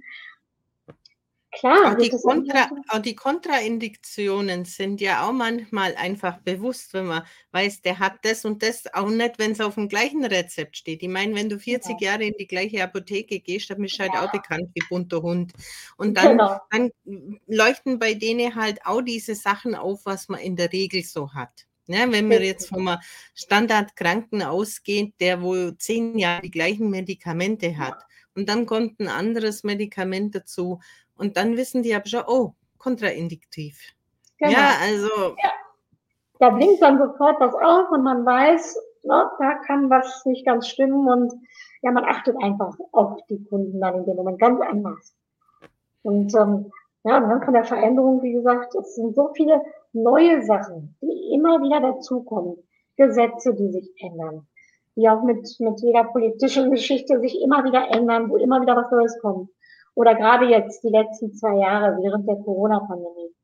[1.52, 1.94] Klar.
[1.94, 7.82] Und die, Kontra, und die Kontraindikationen sind ja auch manchmal einfach bewusst, wenn man weiß,
[7.82, 11.02] der hat das und das, auch nicht, wenn es auf dem gleichen Rezept steht.
[11.02, 12.12] Ich meine, wenn du 40 ja.
[12.12, 14.26] Jahre in die gleiche Apotheke gehst, dann bist du halt ja.
[14.26, 15.54] auch bekannt wie bunter Hund.
[15.98, 16.60] Und dann, genau.
[16.70, 16.92] dann
[17.48, 21.66] leuchten bei denen halt auch diese Sachen auf, was man in der Regel so hat.
[21.88, 22.96] Ne, wenn wir jetzt vom
[23.34, 29.64] Standardkranken ausgehen, der wohl zehn Jahre die gleichen Medikamente hat und dann kommt ein anderes
[29.64, 30.80] Medikament dazu
[31.20, 33.80] und dann wissen die aber schon, oh, kontraindiktiv.
[34.38, 34.52] Genau.
[34.52, 35.36] Ja, also.
[35.44, 35.52] Ja.
[36.40, 40.68] Da blinkt dann sofort was auf und man weiß, ne, da kann was nicht ganz
[40.68, 41.34] stimmen und
[41.82, 45.14] ja, man achtet einfach auf die Kunden dann in dem Moment ganz anders.
[46.04, 46.72] Und ähm,
[47.04, 51.34] ja, und dann von der Veränderung, wie gesagt, es sind so viele neue Sachen, die
[51.34, 52.58] immer wieder dazukommen.
[53.00, 54.46] Gesetze, die sich ändern,
[54.96, 58.92] die auch mit, mit jeder politischen Geschichte sich immer wieder ändern, wo immer wieder was
[58.92, 59.50] Neues kommt.
[60.00, 63.36] Oder gerade jetzt, die letzten zwei Jahre während der Corona-Pandemie.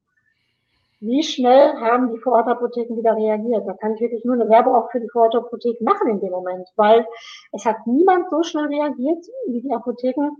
[1.02, 3.68] Wie schnell haben die Vorortapotheken wieder reagiert?
[3.68, 6.66] Da kann ich wirklich nur eine Werbung auch für die Vorortapotheken machen in dem Moment,
[6.78, 7.06] weil
[7.52, 10.32] es hat niemand so schnell reagiert wie die Apotheken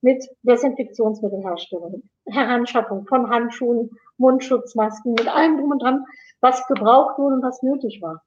[0.00, 6.04] mit Desinfektionsmittelherstellung, Heranschaffung von Handschuhen, Mundschutzmasken, mit allem drum und dran,
[6.40, 8.20] was gebraucht wurde und was nötig war.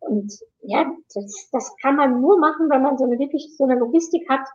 [0.00, 3.76] Und ja, das, das kann man nur machen, wenn man so eine wirklich so eine
[3.76, 4.48] Logistik hat,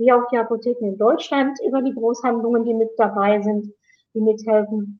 [0.00, 3.72] wie auch die Apotheken in Deutschland über die Großhandlungen, die mit dabei sind,
[4.14, 4.98] die mithelfen.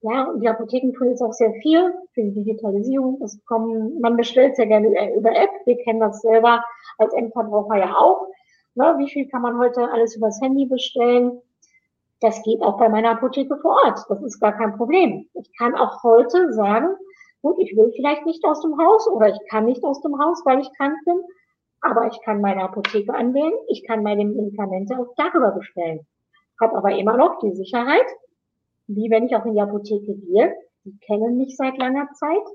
[0.00, 3.20] Ja, und die Apotheken tun jetzt auch sehr viel für die Digitalisierung.
[3.22, 5.50] Es kommen, man bestellt sehr gerne über App.
[5.64, 6.64] Wir kennen das selber
[6.98, 8.28] als Endverbraucher ja auch.
[8.74, 11.40] Ne, wie viel kann man heute alles übers Handy bestellen?
[12.20, 14.00] Das geht auch bei meiner Apotheke vor Ort.
[14.08, 15.26] Das ist gar kein Problem.
[15.34, 16.88] Ich kann auch heute sagen,
[17.42, 20.42] gut, ich will vielleicht nicht aus dem Haus oder ich kann nicht aus dem Haus,
[20.44, 21.20] weil ich krank bin,
[21.82, 26.06] aber ich kann meine Apotheke anwählen, ich kann meine Medikamente auch darüber bestellen.
[26.60, 28.06] Habe aber immer noch die Sicherheit,
[28.86, 30.54] wie wenn ich auch in die Apotheke gehe.
[30.84, 32.46] Die kennen mich seit langer Zeit,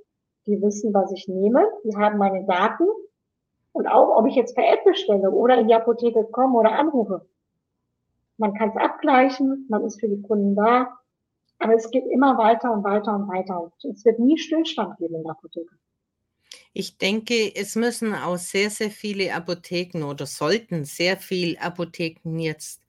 [0.46, 2.88] die wissen, was ich nehme, die haben meine Daten
[3.74, 7.28] und auch, ob ich jetzt per App bestelle oder in die Apotheke komme oder anrufe.
[8.38, 10.98] Man kann es abgleichen, man ist für die Kunden da,
[11.60, 13.72] aber es geht immer weiter und weiter und weiter.
[13.84, 15.76] Es wird nie Stillstand geben in der Apotheke.
[16.80, 22.84] Ich denke, es müssen auch sehr, sehr viele Apotheken oder sollten sehr viele Apotheken jetzt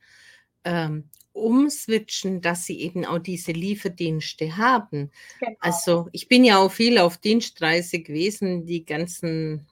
[0.64, 5.10] ähm, umswitchen, dass sie eben auch diese Lieferdienste haben.
[5.40, 5.56] Genau.
[5.60, 9.66] Also ich bin ja auch viel auf Dienstreise gewesen, die ganzen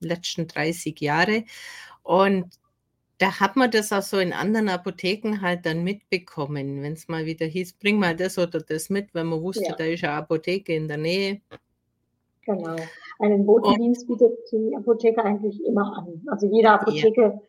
[0.00, 1.46] letzten 30 Jahre.
[2.02, 2.58] Und
[3.16, 7.24] da hat man das auch so in anderen Apotheken halt dann mitbekommen, wenn es mal
[7.24, 9.76] wieder hieß, bring mal das oder das mit, wenn man wusste, ja.
[9.76, 11.40] da ist eine Apotheke in der Nähe.
[12.46, 12.76] Genau.
[13.18, 16.22] Einen Botendienst bietet die Apotheke eigentlich immer an.
[16.28, 17.40] Also jede Apotheke ja.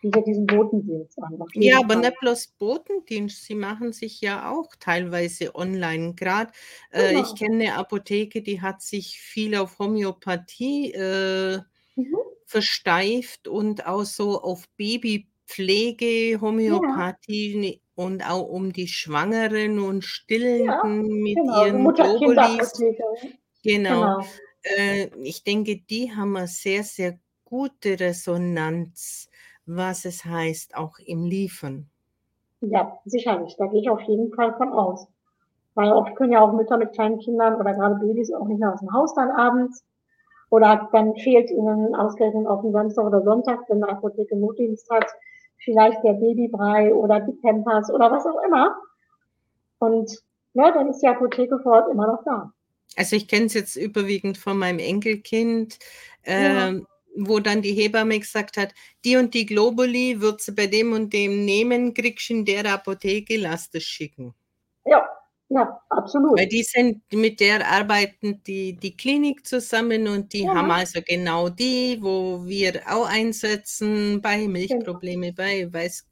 [0.00, 1.38] bietet diesen Botendienst an.
[1.54, 6.14] Ja, aber nicht bloß Botendienst, sie machen sich ja auch teilweise online.
[6.14, 6.52] Gerade
[6.90, 7.22] äh, genau.
[7.22, 11.58] ich kenne eine Apotheke, die hat sich viel auf Homöopathie äh,
[11.96, 12.16] mhm.
[12.44, 18.04] versteift und auch so auf Babypflege, Homöopathie ja.
[18.04, 21.66] und auch um die Schwangeren und Stillenden ja, mit genau.
[21.66, 22.72] ihren Globulis.
[23.64, 23.90] Genau.
[23.90, 24.24] genau.
[24.76, 29.28] Äh, ich denke, die haben eine sehr, sehr gute Resonanz,
[29.66, 31.88] was es heißt, auch im Liefern.
[32.60, 33.56] Ja, sicherlich.
[33.58, 35.06] Da gehe ich auf jeden Fall von aus.
[35.74, 38.72] Weil oft können ja auch Mütter mit kleinen Kindern oder gerade Babys auch nicht mehr
[38.72, 39.84] aus dem Haus dann abends.
[40.50, 45.06] Oder dann fehlt ihnen ausgerechnet auf dem Samstag oder Sonntag, wenn eine Apotheke Notdienst hat,
[45.58, 48.76] vielleicht der Babybrei oder die Pampers oder was auch immer.
[49.78, 50.10] Und
[50.54, 52.52] ja, dann ist die Apotheke vor Ort immer noch da.
[52.96, 55.78] Also ich kenne es jetzt überwiegend von meinem Enkelkind,
[56.26, 56.68] ja.
[56.68, 60.92] Ähm, wo dann die Hebamme gesagt hat, die und die Globuli wird sie bei dem
[60.92, 64.34] und dem nehmen, kriegst du in der Apotheke, lass das schicken.
[64.84, 65.08] Ja,
[65.48, 66.38] ja, absolut.
[66.38, 70.54] Weil die sind, mit der arbeiten die, die Klinik zusammen und die ja.
[70.54, 74.50] haben also genau die, wo wir auch einsetzen bei genau.
[74.50, 76.06] Milchprobleme, bei Weiß,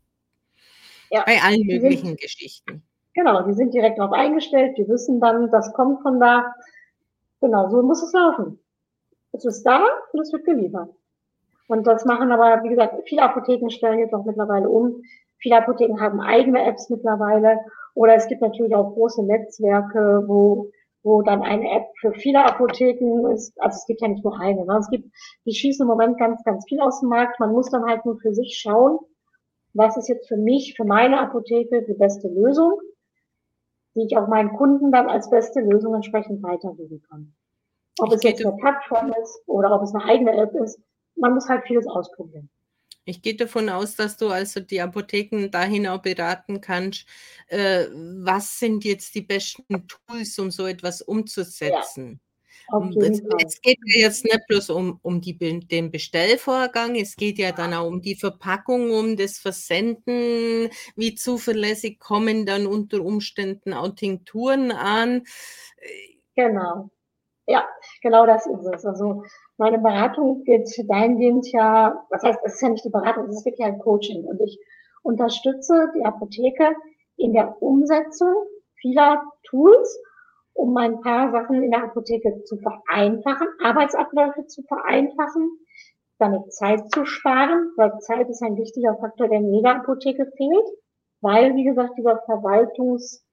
[1.11, 1.25] ja.
[1.27, 2.83] bei allen möglichen sind, Geschichten.
[3.15, 6.55] Genau, die sind direkt darauf eingestellt, die wissen dann, das kommt von da.
[7.45, 8.59] Genau, so muss es laufen.
[9.33, 10.89] Es ist da und es wird geliefert.
[11.69, 15.03] Und das machen aber, wie gesagt, viele Apotheken stellen jetzt auch mittlerweile um.
[15.41, 17.59] Viele Apotheken haben eigene Apps mittlerweile
[17.95, 20.71] oder es gibt natürlich auch große Netzwerke, wo,
[21.03, 23.53] wo dann eine App für viele Apotheken ist.
[23.61, 24.65] Also es gibt ja nicht nur eine.
[24.65, 24.79] Ne?
[24.79, 25.11] Es gibt,
[25.45, 27.41] die schießen im Moment ganz, ganz viel aus dem Markt.
[27.41, 28.99] Man muss dann halt nur für sich schauen,
[29.75, 32.81] was ist jetzt für mich, für meine Apotheke die beste Lösung,
[33.95, 37.33] die ich auch meinen Kunden dann als beste Lösung entsprechend weitergeben kann.
[37.99, 40.81] Ob es jetzt eine Plattform ist oder ob es eine eigene App ist,
[41.17, 42.51] man muss halt vieles ausprobieren.
[43.07, 47.07] Ich gehe davon aus, dass du also die Apotheken dahin auch beraten kannst,
[47.49, 52.21] äh, was sind jetzt die besten Tools, um so etwas umzusetzen.
[52.71, 57.39] Ja, es, es, geht ja jetzt nicht bloß um, um die, den Bestellvorgang, es geht
[57.39, 63.75] ja dann auch um die Verpackung, um das Versenden, wie zuverlässig kommen dann unter Umständen
[63.75, 65.25] auch Tinkturen an.
[66.37, 66.91] Genau.
[67.47, 67.65] Ja,
[68.01, 68.87] genau das ist es.
[68.87, 69.23] Also
[69.59, 73.45] meine Beratung geht dahingehend ja, was heißt, es ist ja nicht die Beratung, es ist
[73.45, 74.25] wirklich ein Coaching.
[74.25, 74.59] Und ich
[75.03, 76.75] unterstütze die Apotheke
[77.17, 78.35] in der Umsetzung
[78.77, 79.99] vieler Tools,
[80.55, 85.51] um ein paar Sachen in der Apotheke zu vereinfachen, Arbeitsabläufe zu vereinfachen,
[86.19, 90.69] damit Zeit zu sparen, weil Zeit ist ein wichtiger Faktor, der in jeder Apotheke fehlt,
[91.21, 93.25] weil, wie gesagt, dieser Verwaltungs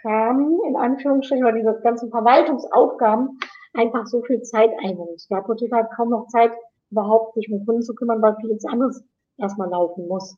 [0.00, 3.38] Kram, in Anführungsstrichen, oder diese ganzen Verwaltungsaufgaben
[3.74, 5.30] einfach so viel Zeit einnimmt.
[5.30, 6.52] Der Apotheker hat kaum noch Zeit,
[6.90, 9.02] überhaupt sich um Kunden zu kümmern, weil vieles anderes
[9.38, 10.36] erstmal laufen muss.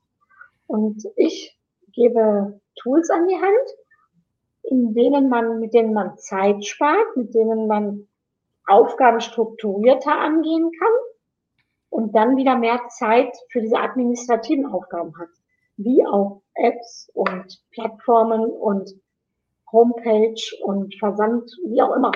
[0.66, 1.58] Und ich
[1.92, 3.68] gebe Tools an die Hand,
[4.70, 8.08] in denen man, mit denen man Zeit spart, mit denen man
[8.66, 10.92] Aufgaben strukturierter angehen kann
[11.90, 15.28] und dann wieder mehr Zeit für diese administrativen Aufgaben hat,
[15.76, 18.90] wie auch Apps und Plattformen und
[19.70, 22.12] Homepage und Versand, wie auch immer.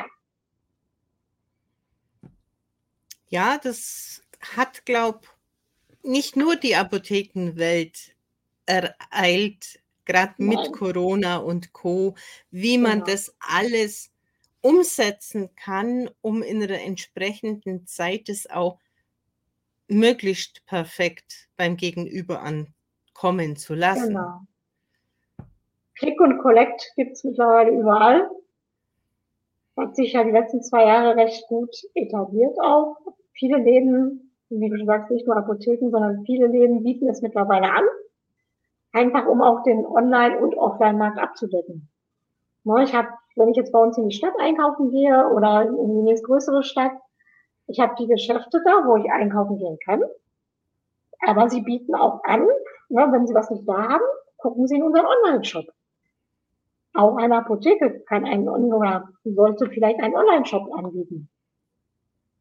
[3.29, 5.21] Ja, das hat, glaube
[6.03, 8.15] nicht nur die Apothekenwelt
[8.67, 12.15] ereilt, gerade mit Corona und Co.,
[12.51, 13.07] wie man genau.
[13.07, 14.11] das alles
[14.61, 18.81] umsetzen kann, um in einer entsprechenden Zeit es auch
[19.87, 24.09] möglichst perfekt beim Gegenüber ankommen zu lassen.
[24.09, 24.41] Genau.
[25.95, 28.31] Click und Collect gibt es mittlerweile überall.
[29.77, 32.97] Hat sich ja die letzten zwei Jahre recht gut etabliert auch.
[33.33, 37.71] Viele Läden, wie du schon sagst, nicht nur Apotheken, sondern viele Läden bieten es mittlerweile
[37.71, 37.85] an.
[38.93, 41.89] Einfach um auch den Online- und Offline-Markt abzudecken.
[42.83, 46.03] Ich habe, wenn ich jetzt bei uns in die Stadt einkaufen gehe oder in die
[46.03, 46.93] nächstgrößere Stadt,
[47.67, 50.03] ich habe die Geschäfte da, wo ich einkaufen gehen kann.
[51.27, 52.47] Aber sie bieten auch an,
[52.89, 54.05] ne, wenn sie was nicht da haben,
[54.39, 55.67] gucken sie in unseren Online-Shop.
[56.95, 61.29] Auch eine Apotheke kann einen oder sollte vielleicht einen Online-Shop anbieten.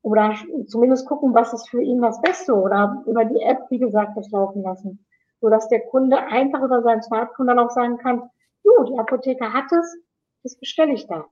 [0.02, 0.36] Oder
[0.68, 4.32] zumindest gucken, was ist für ihn das Beste oder über die App, wie gesagt, das
[4.32, 5.06] laufen lassen.
[5.42, 8.30] Sodass der Kunde einfach über sein Smartphone dann auch sagen kann,
[8.64, 9.98] jo, die Apotheke hat es,
[10.44, 11.26] das bestelle ich da.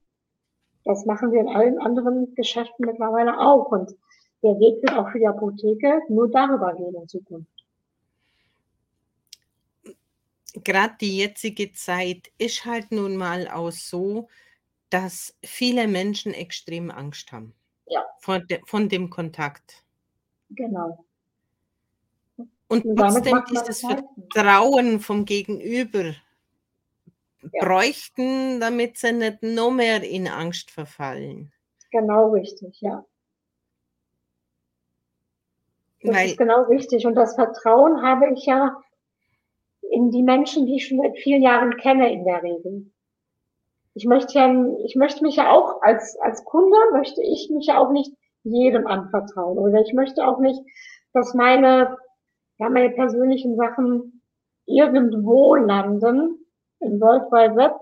[0.84, 3.72] Das machen wir in allen anderen Geschäften mittlerweile auch.
[3.72, 3.96] Und
[4.44, 7.56] der Weg wird auch für die Apotheke nur darüber gehen in Zukunft
[10.64, 14.28] gerade die jetzige Zeit ist halt nun mal auch so,
[14.90, 17.54] dass viele Menschen extrem Angst haben
[17.88, 19.84] Ja, von, de, von dem Kontakt.
[20.50, 21.04] genau.
[22.68, 23.88] Und trotzdem dieses.
[24.34, 26.16] Vertrauen vom Gegenüber
[27.52, 31.52] Ja, bräuchten, damit sie nicht noch mehr in Angst verfallen.
[31.92, 33.04] genau richtig, ja.
[36.06, 37.06] Das Weil ist genau richtig.
[37.06, 38.82] Und das Vertrauen habe ich ja
[39.90, 42.92] in die Menschen, die ich schon seit vielen Jahren kenne in der Regel.
[43.96, 44.54] Ich möchte ja,
[44.86, 48.12] ich möchte mich ja auch als, als Kunde möchte ich mich ja auch nicht
[48.44, 50.60] jedem anvertrauen oder ich möchte auch nicht,
[51.14, 51.98] dass meine,
[52.58, 54.22] ja, meine persönlichen Sachen
[54.66, 56.46] irgendwo landen
[56.80, 57.76] im World Wide Web,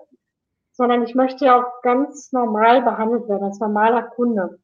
[0.72, 4.60] sondern ich möchte ja auch ganz normal behandelt werden, als normaler Kunde.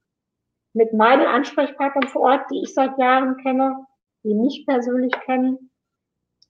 [0.74, 3.86] Mit meinen Ansprechpartnern vor Ort, die ich seit Jahren kenne,
[4.24, 5.70] die mich persönlich kennen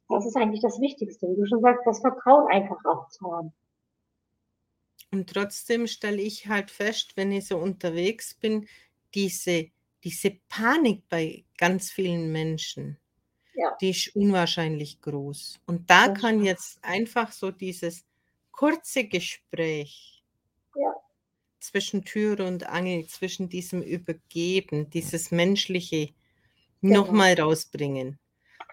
[0.10, 3.54] das ist eigentlich das Wichtigste, wie du schon sagst, das Vertrauen einfach auch zu haben.
[5.12, 8.68] Und trotzdem stelle ich halt fest, wenn ich so unterwegs bin,
[9.14, 9.70] diese,
[10.04, 13.00] diese Panik bei ganz vielen Menschen,
[13.60, 15.60] Ja, die ist unwahrscheinlich groß.
[15.66, 18.06] Und da das kann jetzt einfach so dieses
[18.52, 20.24] kurze Gespräch
[20.76, 20.94] Ja,
[21.60, 26.14] zwischen Tür und Angel, zwischen diesem Übergeben, dieses Menschliche
[26.82, 27.02] genau.
[27.02, 28.18] nochmal rausbringen.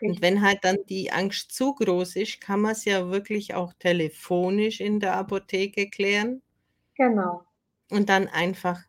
[0.01, 3.73] Und wenn halt dann die Angst zu groß ist, kann man es ja wirklich auch
[3.73, 6.43] telefonisch in der Apotheke klären.
[6.95, 7.43] Genau.
[7.91, 8.83] Und dann einfach,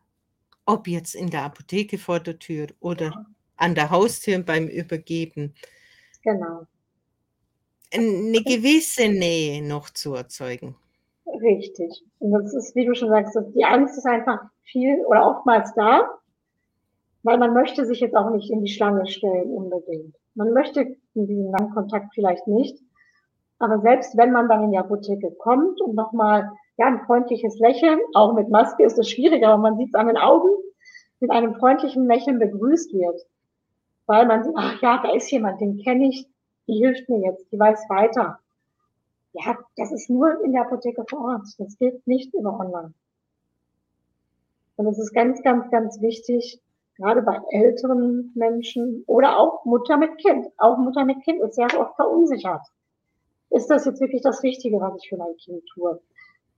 [0.64, 3.26] ob jetzt in der Apotheke vor der Tür oder ja.
[3.56, 5.54] an der Haustür beim Übergeben.
[6.28, 6.66] Genau.
[7.90, 10.76] Eine gewisse Nähe noch zu erzeugen.
[11.26, 12.04] Richtig.
[12.18, 16.06] Und das ist, wie du schon sagst, die Angst ist einfach viel oder oftmals da,
[17.22, 20.14] weil man möchte sich jetzt auch nicht in die Schlange stellen unbedingt.
[20.34, 22.78] Man möchte diesen langen Kontakt vielleicht nicht.
[23.58, 27.98] Aber selbst wenn man dann in die Apotheke kommt und nochmal ja, ein freundliches Lächeln,
[28.12, 30.50] auch mit Maske ist es schwierig, aber man sieht es an den Augen,
[31.20, 33.22] mit einem freundlichen Lächeln begrüßt wird.
[34.08, 36.26] Weil man sieht, ach ja, da ist jemand, den kenne ich,
[36.66, 38.38] die hilft mir jetzt, die weiß weiter.
[39.34, 41.46] Ja, das ist nur in der Apotheke vor Ort.
[41.58, 42.94] Das geht nicht über online.
[44.76, 46.60] Und es ist ganz, ganz, ganz wichtig,
[46.96, 50.46] gerade bei älteren Menschen oder auch Mutter mit Kind.
[50.56, 52.62] Auch Mutter mit Kind ist sehr oft verunsichert.
[53.50, 56.00] Ist das jetzt wirklich das Richtige, was ich für mein Kind tue?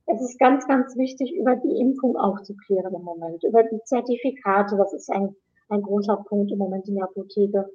[0.07, 4.77] es ist ganz, ganz wichtig, über die Impfung aufzuklären im Moment, über die Zertifikate.
[4.77, 5.35] Das ist ein,
[5.71, 7.71] ein großer Punkt im Moment in der Apotheke.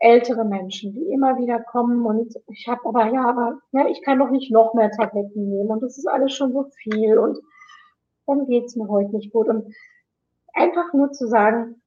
[0.00, 4.18] Ältere Menschen, die immer wieder kommen und ich habe aber ja, aber ja, ich kann
[4.18, 7.38] doch nicht noch mehr Tabletten nehmen und das ist alles schon so viel und
[8.26, 9.48] dann geht's mir heute nicht gut.
[9.48, 9.74] Und
[10.52, 11.82] einfach nur zu sagen,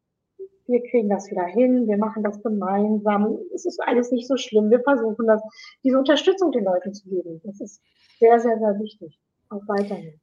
[0.67, 4.69] wir kriegen das wieder hin, wir machen das gemeinsam, es ist alles nicht so schlimm,
[4.69, 5.41] wir versuchen das,
[5.83, 7.41] diese Unterstützung den Leuten zu geben.
[7.43, 7.81] Das ist
[8.19, 9.19] sehr, sehr, sehr wichtig,
[9.49, 10.19] auch weiterhin.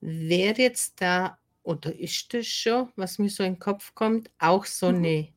[0.00, 4.64] Wäre jetzt da, oder ist das schon, was mir so in den Kopf kommt, auch
[4.64, 4.96] so mhm.
[4.96, 5.28] eine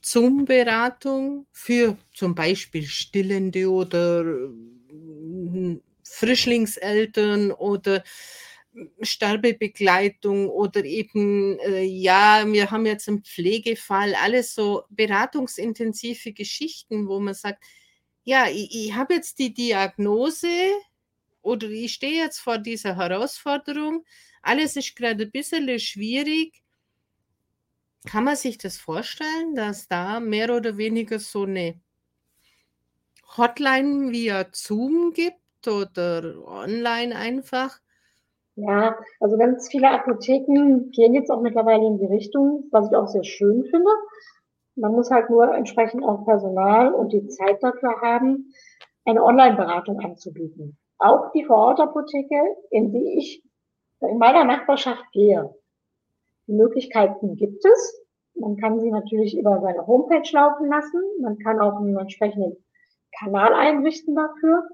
[0.00, 8.04] Zoom-Beratung für zum Beispiel Stillende oder hm, Frischlingseltern oder
[9.00, 17.18] Sterbebegleitung oder eben, äh, ja, wir haben jetzt einen Pflegefall, alles so beratungsintensive Geschichten, wo
[17.18, 17.64] man sagt,
[18.22, 20.46] ja, ich, ich habe jetzt die Diagnose
[21.42, 24.04] oder ich stehe jetzt vor dieser Herausforderung,
[24.42, 26.62] alles ist gerade ein bisschen schwierig.
[28.06, 31.80] Kann man sich das vorstellen, dass da mehr oder weniger so eine
[33.36, 37.78] Hotline via Zoom gibt oder online einfach?
[38.56, 43.08] Ja, also ganz viele Apotheken gehen jetzt auch mittlerweile in die Richtung, was ich auch
[43.08, 43.90] sehr schön finde.
[44.74, 48.52] Man muss halt nur entsprechend auch Personal und die Zeit dafür haben,
[49.04, 50.76] eine Online-Beratung anzubieten.
[50.98, 52.40] Auch die Vorortapotheke,
[52.70, 53.42] in die ich
[54.08, 55.54] in meiner Nachbarschaft gehe.
[56.46, 58.04] Die Möglichkeiten gibt es.
[58.34, 61.00] Man kann sie natürlich über seine Homepage laufen lassen.
[61.20, 62.56] Man kann auch einen entsprechenden
[63.18, 64.68] Kanal einrichten dafür.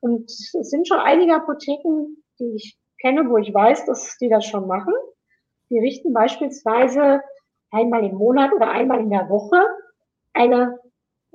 [0.00, 4.44] Und es sind schon einige Apotheken, die ich kenne, wo ich weiß, dass die das
[4.44, 4.92] schon machen.
[5.70, 7.22] Die richten beispielsweise
[7.70, 9.60] einmal im Monat oder einmal in der Woche
[10.32, 10.78] eine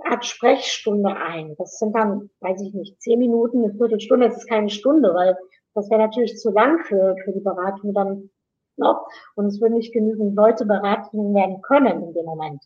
[0.04, 1.56] Art Sprechstunde ein.
[1.58, 4.30] Das sind dann, weiß ich nicht, zehn Minuten, eine Viertelstunde.
[4.30, 5.38] Das ist keine Stunde, weil
[5.74, 8.30] das wäre natürlich zu lang für, für die Beratung dann
[8.78, 9.08] noch.
[9.36, 12.64] Und es würden nicht genügend Leute beraten werden können in dem Moment.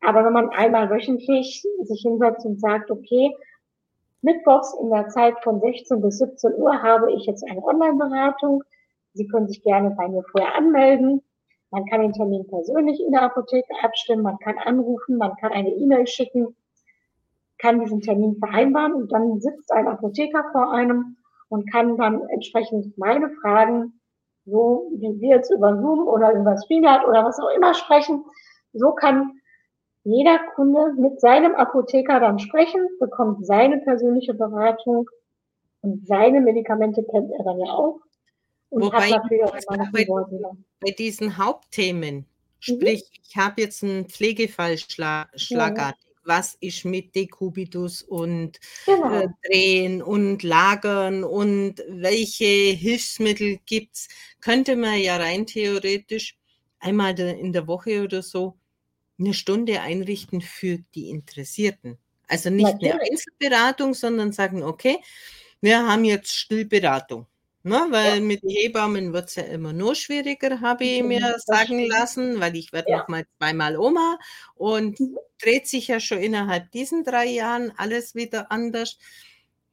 [0.00, 3.34] Aber wenn man einmal wöchentlich sich hinsetzt und sagt, okay,
[4.22, 8.62] Mittwochs in der Zeit von 16 bis 17 Uhr habe ich jetzt eine Online-Beratung.
[9.14, 11.22] Sie können sich gerne bei mir vorher anmelden.
[11.70, 15.70] Man kann den Termin persönlich in der Apotheke abstimmen, man kann anrufen, man kann eine
[15.70, 16.56] E-Mail schicken,
[17.58, 21.15] kann diesen Termin vereinbaren und dann sitzt ein Apotheker vor einem
[21.48, 24.00] und kann dann entsprechend meine Fragen,
[24.44, 28.24] so wie wir jetzt über Zoom oder über Streamyard oder was auch immer sprechen,
[28.72, 29.40] so kann
[30.04, 35.10] jeder Kunde mit seinem Apotheker dann sprechen, bekommt seine persönliche Beratung
[35.80, 38.00] und seine Medikamente kennt er dann ja auch.
[38.68, 40.06] Und Wobei hat natürlich auch immer noch bei,
[40.80, 42.24] bei diesen Hauptthemen, mhm.
[42.60, 43.22] sprich, mhm.
[43.28, 46.05] ich habe jetzt einen Pflegefall schla schlagartig.
[46.26, 49.20] Was ist mit Dekubitus und genau.
[49.20, 54.08] äh, Drehen und Lagern und welche Hilfsmittel gibt es,
[54.40, 56.36] könnte man ja rein theoretisch
[56.78, 58.58] einmal in der Woche oder so
[59.18, 61.98] eine Stunde einrichten für die Interessierten.
[62.28, 62.94] Also nicht Natürlich.
[62.94, 64.98] eine Einzelberatung, sondern sagen, okay,
[65.60, 67.26] wir haben jetzt Stillberatung.
[67.66, 68.20] Ne, weil ja.
[68.20, 72.72] mit Hebammen wird es ja immer nur schwieriger, habe ich mir sagen lassen, weil ich
[72.72, 72.98] werde ja.
[72.98, 74.20] noch mal zweimal Oma
[74.54, 75.18] und mhm.
[75.42, 78.98] dreht sich ja schon innerhalb diesen drei Jahren alles wieder anders.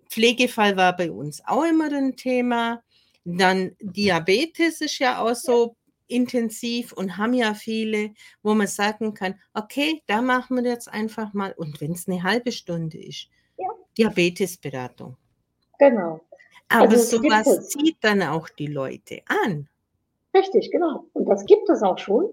[0.10, 2.82] Pflegefall war bei uns auch immer ein Thema.
[3.26, 5.76] Dann Diabetes ist ja auch so
[6.08, 11.32] intensiv und haben ja viele, wo man sagen kann, okay, da machen wir jetzt einfach
[11.34, 13.68] mal, und wenn es eine halbe Stunde ist, ja.
[13.96, 15.16] Diabetesberatung.
[15.78, 16.22] Genau.
[16.70, 19.68] Aber also sowas zieht dann auch die Leute an.
[20.36, 21.06] Richtig, genau.
[21.14, 22.30] Und das gibt es auch schon.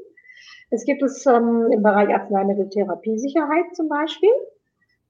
[0.70, 4.30] Es gibt es ähm, im Bereich Arzneimitteltherapiesicherheit zum Beispiel,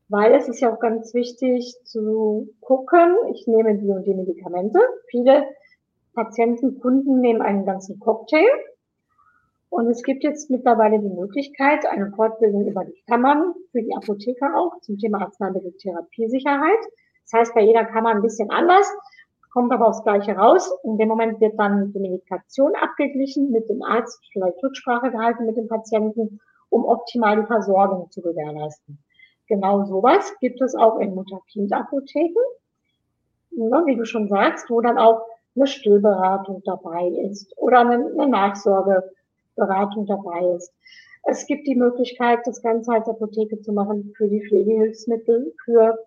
[0.08, 4.80] weil es ist ja auch ganz wichtig zu gucken, ich nehme die und die Medikamente.
[5.08, 5.46] Viele
[6.14, 8.48] Patienten, Kunden nehmen einen ganzen Cocktail.
[9.68, 14.56] Und es gibt jetzt mittlerweile die Möglichkeit, eine Fortbildung über die Kammern für die Apotheker
[14.56, 16.80] auch zum Thema Arzneimitteltherapiesicherheit.
[17.30, 18.86] Das heißt, bei jeder Kammer ein bisschen anders,
[19.52, 20.72] kommt aber aufs Gleiche raus.
[20.84, 25.56] In dem Moment wird dann die Medikation abgeglichen mit dem Arzt, vielleicht Rücksprache gehalten mit
[25.56, 28.98] dem Patienten, um optimal die Versorgung zu gewährleisten.
[29.48, 32.44] Genau sowas gibt es auch in Mutter-Kind-Apotheken,
[33.50, 35.22] ne, wie du schon sagst, wo dann auch
[35.56, 40.72] eine Stillberatung dabei ist oder eine, eine Nachsorgeberatung dabei ist.
[41.24, 45.98] Es gibt die Möglichkeit, das Ganze als Apotheke zu machen für die Pflegehilfsmittel, für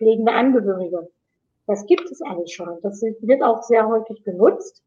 [0.00, 1.10] pflegende Angehörige.
[1.66, 2.78] Das gibt es alles schon.
[2.82, 4.82] Das wird auch sehr häufig genutzt.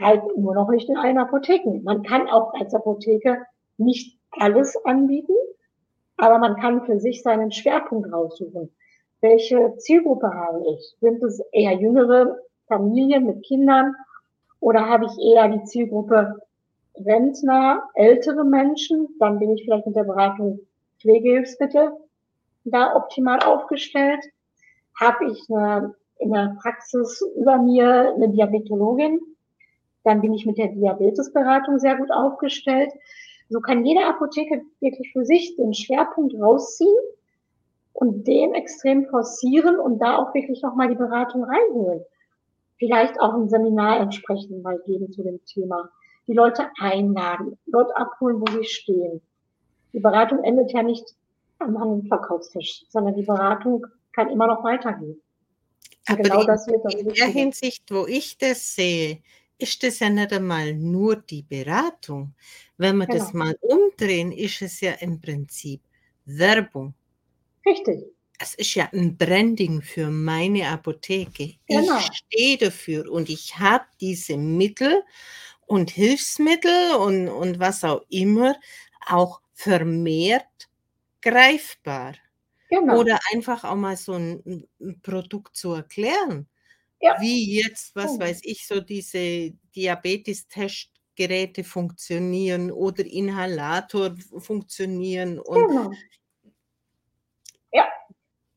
[0.00, 1.82] Halt nur noch nicht in allen Apotheken.
[1.82, 3.44] Man kann auch als Apotheke
[3.76, 5.34] nicht alles anbieten,
[6.16, 8.70] aber man kann für sich seinen Schwerpunkt raussuchen.
[9.20, 10.94] welche Zielgruppe habe ich?
[11.00, 12.38] Sind es eher jüngere
[12.68, 13.96] Familien mit Kindern
[14.60, 16.40] oder habe ich eher die Zielgruppe
[16.94, 19.08] Rentner, ältere Menschen?
[19.18, 20.60] Dann bin ich vielleicht mit der Beratung
[21.00, 21.90] Pflegehilfsmittel
[22.70, 24.24] da optimal aufgestellt.
[24.98, 29.20] Habe ich eine, in der Praxis über mir eine Diabetologin,
[30.04, 32.90] dann bin ich mit der Diabetesberatung sehr gut aufgestellt.
[33.48, 36.96] So kann jede Apotheke wirklich für sich den Schwerpunkt rausziehen
[37.92, 42.02] und den extrem forcieren und da auch wirklich nochmal die Beratung reinholen.
[42.78, 45.88] Vielleicht auch ein Seminar entsprechend mal geben zu dem Thema.
[46.26, 49.20] Die Leute einladen, dort abholen, wo sie stehen.
[49.92, 51.16] Die Beratung endet ja nicht
[51.58, 55.20] am Verkaufstisch, sondern die Beratung kann immer noch weitergehen.
[56.06, 59.22] Aber genau das wird in der Hinsicht, wo ich das sehe,
[59.58, 62.34] ist das ja nicht einmal nur die Beratung.
[62.76, 63.18] Wenn wir genau.
[63.18, 65.82] das mal umdrehen, ist es ja im Prinzip
[66.24, 66.94] Werbung.
[67.66, 68.04] Richtig.
[68.40, 71.54] Es ist ja ein Branding für meine Apotheke.
[71.66, 71.98] Genau.
[71.98, 75.02] Ich stehe dafür und ich habe diese Mittel
[75.66, 78.54] und Hilfsmittel und, und was auch immer
[79.06, 80.67] auch vermehrt
[81.30, 82.14] greifbar.
[82.70, 82.98] Genau.
[82.98, 86.48] Oder einfach auch mal so ein, ein Produkt zu erklären.
[87.00, 87.16] Ja.
[87.20, 88.20] Wie jetzt, was oh.
[88.20, 95.38] weiß ich, so diese Diabetes-Testgeräte funktionieren oder Inhalator funktionieren.
[95.38, 95.90] Und genau.
[97.72, 97.88] Ja,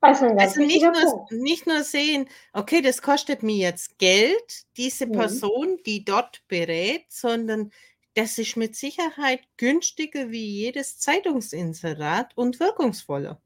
[0.01, 5.11] also, also nicht, nur, nicht nur sehen, okay, das kostet mir jetzt Geld, diese mhm.
[5.11, 7.72] Person, die dort berät, sondern
[8.16, 13.39] das ist mit Sicherheit günstiger wie jedes Zeitungsinserat und wirkungsvoller.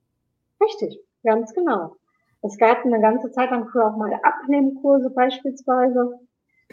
[0.61, 1.95] Richtig, ganz genau.
[2.41, 6.19] Es gab eine ganze Zeit lang früher auch mal Abnehmkurse beispielsweise.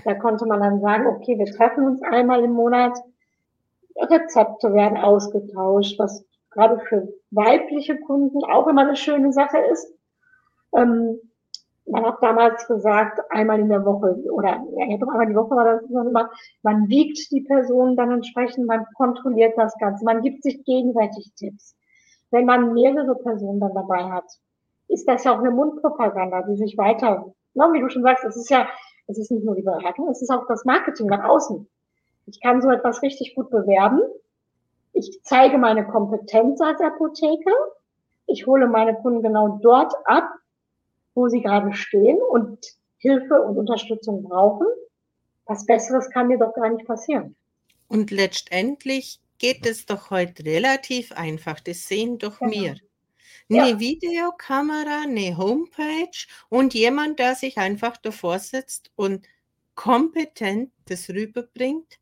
[0.04, 2.96] Da konnte man dann sagen, okay, wir treffen uns einmal im Monat.
[3.96, 9.92] Rezepte werden ausgetauscht, was gerade für weibliche Kunden auch immer eine schöne Sache ist.
[10.74, 11.18] Ähm,
[11.86, 15.64] man hat damals gesagt, einmal in der Woche oder ja, doch einmal die Woche war
[15.64, 16.30] das immer,
[16.62, 21.76] man wiegt die Person dann entsprechend, man kontrolliert das Ganze, man gibt sich gegenseitig Tipps.
[22.30, 24.24] Wenn man mehrere Personen dann dabei hat,
[24.88, 28.36] ist das ja auch eine Mundpropaganda, die sich weiter, na, wie du schon sagst, es
[28.36, 28.66] ist ja,
[29.06, 31.68] es ist nicht nur die Beratung, es ist auch das Marketing nach außen.
[32.26, 34.00] Ich kann so etwas richtig gut bewerben.
[34.92, 37.52] Ich zeige meine Kompetenz als Apotheker.
[38.26, 40.28] Ich hole meine Kunden genau dort ab,
[41.14, 42.58] wo sie gerade stehen und
[42.98, 44.66] Hilfe und Unterstützung brauchen.
[45.46, 47.34] Was Besseres kann mir doch gar nicht passieren.
[47.88, 51.60] Und letztendlich geht es doch heute relativ einfach.
[51.60, 52.52] Das sehen doch genau.
[52.52, 52.76] wir.
[53.50, 53.80] Eine ja.
[53.80, 59.26] Videokamera, eine Homepage und jemand, der sich einfach davor sitzt und
[59.74, 61.98] kompetent das rüberbringt,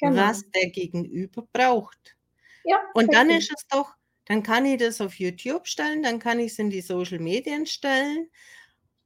[0.00, 0.16] genau.
[0.28, 2.16] was der Gegenüber braucht.
[2.64, 3.94] Ja, und dann ist es doch
[4.28, 7.66] dann kann ich das auf YouTube stellen, dann kann ich es in die Social Medien
[7.66, 8.28] stellen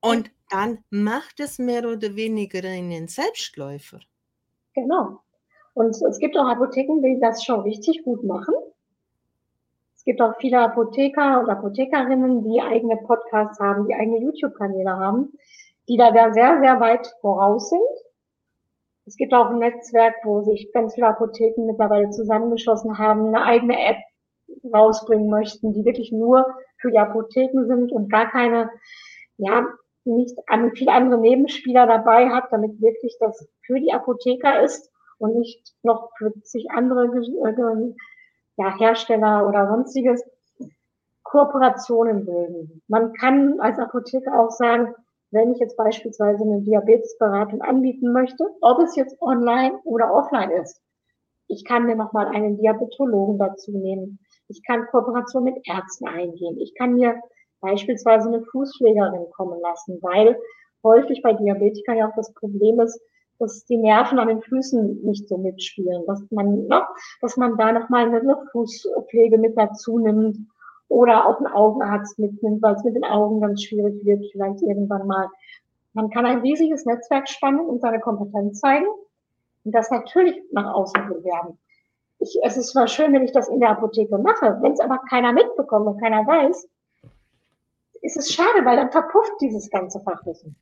[0.00, 4.00] und dann macht es mehr oder weniger einen Selbstläufer.
[4.74, 5.20] Genau.
[5.74, 8.54] Und es gibt auch Apotheken, die das schon richtig gut machen.
[9.96, 15.32] Es gibt auch viele Apotheker und Apothekerinnen, die eigene Podcasts haben, die eigene YouTube-Kanäle haben,
[15.88, 17.80] die da sehr, sehr weit voraus sind.
[19.06, 23.78] Es gibt auch ein Netzwerk, wo sich ganz viele Apotheken mittlerweile zusammengeschlossen haben, eine eigene
[23.78, 23.98] App
[24.72, 26.46] rausbringen möchten, die wirklich nur
[26.78, 28.70] für die Apotheken sind und gar keine,
[29.36, 29.66] ja,
[30.04, 35.38] nicht an, viele andere Nebenspieler dabei hat, damit wirklich das für die Apotheker ist und
[35.38, 37.94] nicht noch für sich andere äh,
[38.56, 40.22] ja, Hersteller oder sonstiges
[41.22, 42.82] Kooperationen bilden.
[42.88, 44.94] Man kann als Apotheker auch sagen,
[45.30, 50.80] wenn ich jetzt beispielsweise eine Diabetesberatung anbieten möchte, ob es jetzt online oder offline ist.
[51.48, 54.18] Ich kann mir nochmal einen Diabetologen dazu nehmen.
[54.52, 56.58] Ich kann Kooperation mit Ärzten eingehen.
[56.60, 57.18] Ich kann mir
[57.62, 60.38] beispielsweise eine Fußpflegerin kommen lassen, weil
[60.84, 63.00] häufig bei Diabetikern ja auch das Problem ist,
[63.38, 66.82] dass die Nerven an den Füßen nicht so mitspielen, dass man, ne,
[67.22, 70.36] dass man da nochmal eine Fußpflege mit dazu nimmt
[70.88, 75.06] oder auch einen Augenarzt mitnimmt, weil es mit den Augen ganz schwierig wird, vielleicht irgendwann
[75.06, 75.28] mal.
[75.94, 78.86] Man kann ein riesiges Netzwerk spannen und seine Kompetenz zeigen
[79.64, 81.58] und das natürlich nach außen bewerben
[82.22, 84.98] ich, es ist zwar schön, wenn ich das in der Apotheke mache, wenn es aber
[85.08, 86.68] keiner mitbekommt und keiner weiß,
[88.02, 90.56] ist es schade, weil dann verpufft dieses ganze Fachwissen.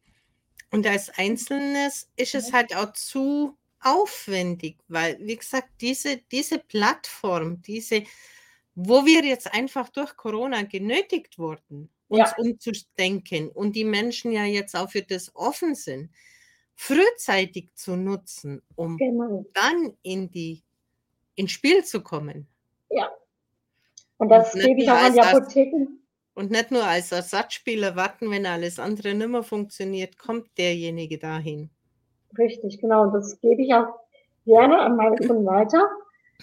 [0.71, 7.63] Und als Einzelnes ist es halt auch zu aufwendig, weil, wie gesagt, diese, diese Plattform,
[7.63, 8.05] diese,
[8.75, 12.35] wo wir jetzt einfach durch Corona genötigt wurden, uns ja.
[12.37, 16.11] umzudenken und die Menschen ja jetzt auch für das offen sind,
[16.75, 19.45] frühzeitig zu nutzen, um genau.
[19.55, 20.63] dann in die
[21.41, 22.47] ins Spiel zu kommen.
[22.91, 23.11] Ja.
[24.18, 25.86] Und das und gebe ich auch an die Apotheken.
[26.34, 31.70] Und nicht nur als Ersatzspieler warten, wenn alles andere nicht mehr funktioniert, kommt derjenige dahin.
[32.38, 33.03] Richtig, genau.
[33.05, 33.88] Und das gebe ich auch
[34.45, 35.88] gerne an meine Kunden weiter,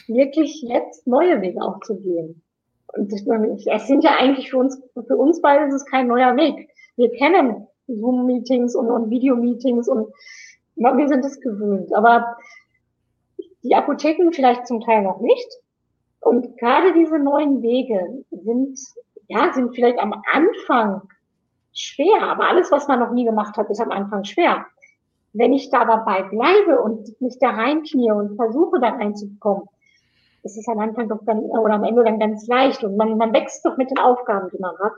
[0.08, 2.42] wirklich jetzt neue Wege auch zu gehen.
[2.94, 3.24] Und es
[3.88, 6.70] sind ja eigentlich für uns, für uns beide ist es kein neuer Weg.
[6.96, 10.12] Wir kennen Zoom-Meetings und, und Video-Meetings und
[10.76, 11.94] wir sind es gewöhnt.
[11.94, 12.38] Aber
[13.64, 15.48] die Apotheken vielleicht zum Teil noch nicht.
[16.20, 18.80] Und gerade diese neuen Wege sind,
[19.28, 21.02] ja, sind vielleicht am Anfang
[21.74, 24.66] schwer, aber alles, was man noch nie gemacht hat, ist am Anfang schwer.
[25.34, 29.68] Wenn ich da dabei bleibe und mich da reinknie und versuche, da reinzukommen,
[30.44, 33.34] ist es am Anfang doch dann, oder am Ende dann ganz leicht und man, man
[33.34, 34.94] wächst doch mit den Aufgaben, die man hat.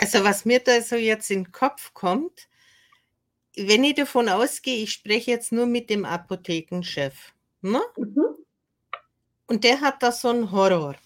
[0.00, 2.48] Also was mir da so jetzt in den Kopf kommt,
[3.56, 7.32] wenn ich davon ausgehe, ich spreche jetzt nur mit dem Apothekenchef,
[7.62, 7.80] ne?
[7.96, 8.36] Mhm.
[9.46, 10.96] und der hat da so einen Horror.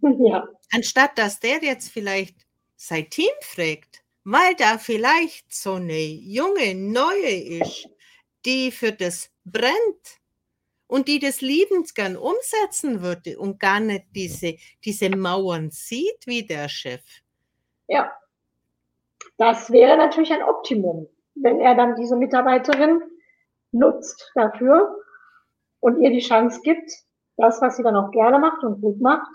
[0.00, 0.48] Ja.
[0.72, 2.46] Anstatt dass der jetzt vielleicht
[2.76, 7.88] sein Team fragt, weil da vielleicht so eine junge, neue ist,
[8.44, 10.20] die für das brennt
[10.88, 16.44] und die das liebend gern umsetzen würde und gar nicht diese, diese Mauern sieht wie
[16.44, 17.02] der Chef.
[17.88, 18.12] Ja,
[19.38, 23.02] das wäre natürlich ein Optimum, wenn er dann diese Mitarbeiterin
[23.72, 24.96] nutzt dafür
[25.80, 26.90] und ihr die Chance gibt,
[27.36, 29.30] das, was sie dann auch gerne macht und gut macht,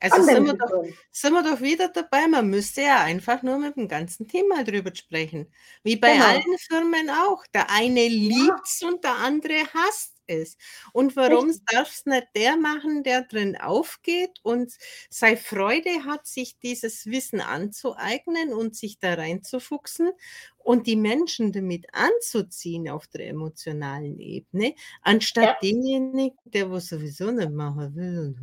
[0.00, 3.76] also sind wir, doch, sind wir doch wieder dabei, man müsste ja einfach nur mit
[3.76, 5.50] dem ganzen Thema drüber sprechen.
[5.82, 6.26] Wie bei genau.
[6.26, 7.42] allen Firmen auch.
[7.54, 8.88] Der eine liebt es ja.
[8.88, 10.58] und der andere hasst ist.
[10.92, 14.72] Und warum darf es nicht der machen, der drin aufgeht und
[15.10, 20.10] sei Freude hat, sich dieses Wissen anzueignen und sich da reinzufuchsen
[20.58, 25.56] und die Menschen damit anzuziehen auf der emotionalen Ebene, anstatt ja.
[25.62, 28.34] denjenigen, der was sowieso nicht machen will.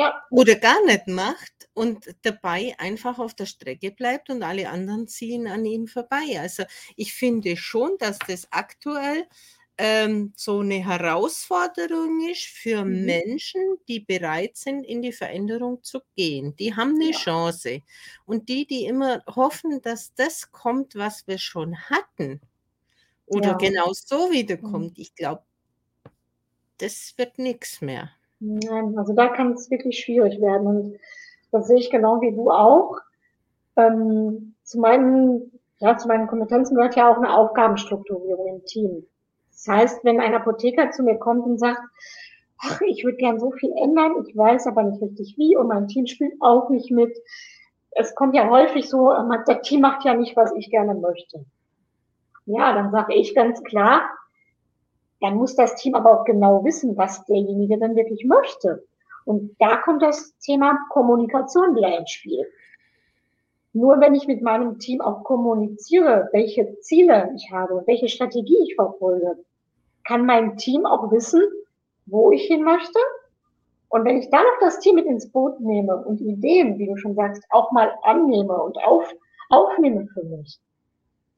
[0.00, 0.22] Ja.
[0.30, 5.46] Oder gar nicht macht und dabei einfach auf der Strecke bleibt und alle anderen ziehen
[5.46, 6.38] an ihm vorbei.
[6.40, 6.64] Also
[6.96, 9.26] ich finde schon, dass das aktuell
[9.76, 13.04] ähm, so eine Herausforderung ist für mhm.
[13.04, 16.54] Menschen, die bereit sind, in die Veränderung zu gehen.
[16.56, 17.18] Die haben eine ja.
[17.18, 17.82] Chance.
[18.26, 22.40] Und die, die immer hoffen, dass das kommt, was wir schon hatten,
[23.30, 23.56] oder ja.
[23.56, 25.02] genau so wiederkommt, mhm.
[25.02, 25.44] ich glaube,
[26.78, 28.10] das wird nichts mehr.
[28.40, 30.66] Nein, also da kann es wirklich schwierig werden.
[30.66, 30.98] Und
[31.52, 32.98] das sehe ich genau wie du auch.
[33.76, 39.06] Ähm, zu meinen, ja, zu meinen Kompetenzen gehört ja auch eine Aufgabenstrukturierung im Team.
[39.52, 41.80] Das heißt, wenn ein Apotheker zu mir kommt und sagt,
[42.58, 45.88] ach, ich würde gern so viel ändern, ich weiß aber nicht richtig wie und mein
[45.88, 47.16] Team spielt auch nicht mit.
[47.92, 49.12] Es kommt ja häufig so,
[49.46, 51.44] das Team macht ja nicht, was ich gerne möchte.
[52.46, 54.02] Ja, dann sage ich ganz klar,
[55.20, 58.84] dann muss das Team aber auch genau wissen, was derjenige dann wirklich möchte.
[59.24, 62.46] Und da kommt das Thema Kommunikation wieder ins Spiel.
[63.72, 68.74] Nur wenn ich mit meinem Team auch kommuniziere, welche Ziele ich habe, welche Strategie ich
[68.74, 69.36] verfolge,
[70.04, 71.42] kann mein Team auch wissen,
[72.06, 72.98] wo ich hin möchte.
[73.88, 76.96] Und wenn ich dann noch das Team mit ins Boot nehme und Ideen, wie du
[76.96, 79.12] schon sagst, auch mal annehme und auf,
[79.50, 80.58] aufnehme für mich,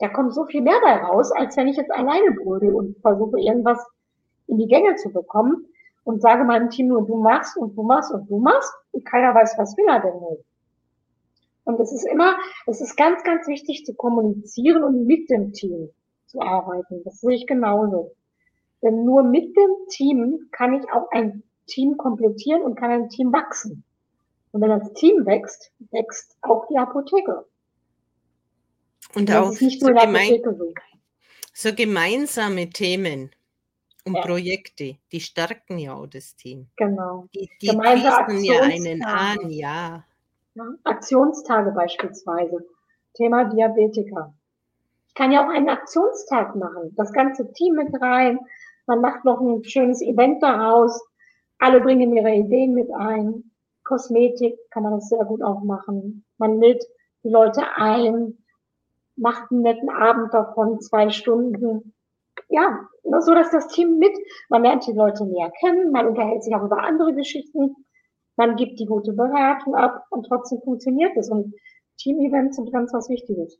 [0.02, 3.38] da kommt so viel mehr bei raus, als wenn ich jetzt alleine brüde und versuche
[3.38, 3.78] irgendwas
[4.48, 5.64] in die Gänge zu bekommen
[6.02, 9.32] und sage meinem Team nur, du machst und du machst und du machst und keiner
[9.32, 10.44] weiß, was will er denn nicht.
[11.62, 12.34] Und es ist immer,
[12.66, 15.90] es ist ganz, ganz wichtig zu kommunizieren und mit dem Team
[16.26, 17.04] zu arbeiten.
[17.04, 18.10] Das sehe ich genauso.
[18.82, 23.32] Denn nur mit dem Team kann ich auch ein Team komplettieren und kann ein Team
[23.32, 23.84] wachsen.
[24.50, 27.46] Und wenn das Team wächst, wächst auch die Apotheke.
[29.14, 30.42] Und das auch so, gemein,
[31.52, 31.74] so.
[31.74, 33.30] gemeinsame Themen
[34.04, 34.22] und ja.
[34.22, 36.66] Projekte, die stärken ja auch das Team.
[36.76, 37.28] Genau.
[37.34, 40.04] Die, die schließen ja einen an, ja.
[40.54, 40.64] ja.
[40.84, 42.66] Aktionstage beispielsweise.
[43.14, 44.34] Thema Diabetiker.
[45.08, 46.94] Ich kann ja auch einen Aktionstag machen.
[46.96, 48.38] Das ganze Team mit rein.
[48.86, 51.00] Man macht noch ein schönes Event daraus.
[51.58, 53.44] Alle bringen ihre Ideen mit ein.
[53.84, 56.24] Kosmetik kann man das sehr gut auch machen.
[56.38, 56.84] Man lädt
[57.24, 58.38] die Leute ein,
[59.16, 61.92] macht einen netten Abend davon, zwei Stunden
[62.48, 62.86] ja,
[63.20, 64.12] so dass das Team mit,
[64.48, 67.74] man lernt die Leute näher kennen, man unterhält sich auch über andere Geschichten,
[68.36, 71.30] man gibt die gute Beratung ab und trotzdem funktioniert es.
[71.30, 71.54] Und
[71.98, 73.58] Team-Events sind ganz was Wichtiges.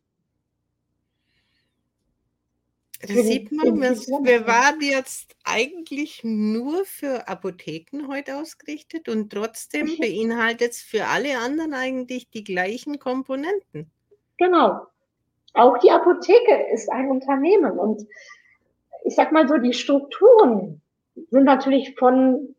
[3.01, 9.87] Das sieht man, wir, wir waren jetzt eigentlich nur für Apotheken heute ausgerichtet und trotzdem
[9.99, 13.91] beinhaltet es für alle anderen eigentlich die gleichen Komponenten.
[14.39, 14.87] Genau.
[15.55, 18.07] Auch die Apotheke ist ein Unternehmen und
[19.05, 20.81] ich sag mal so, die Strukturen
[21.31, 22.55] sind natürlich von,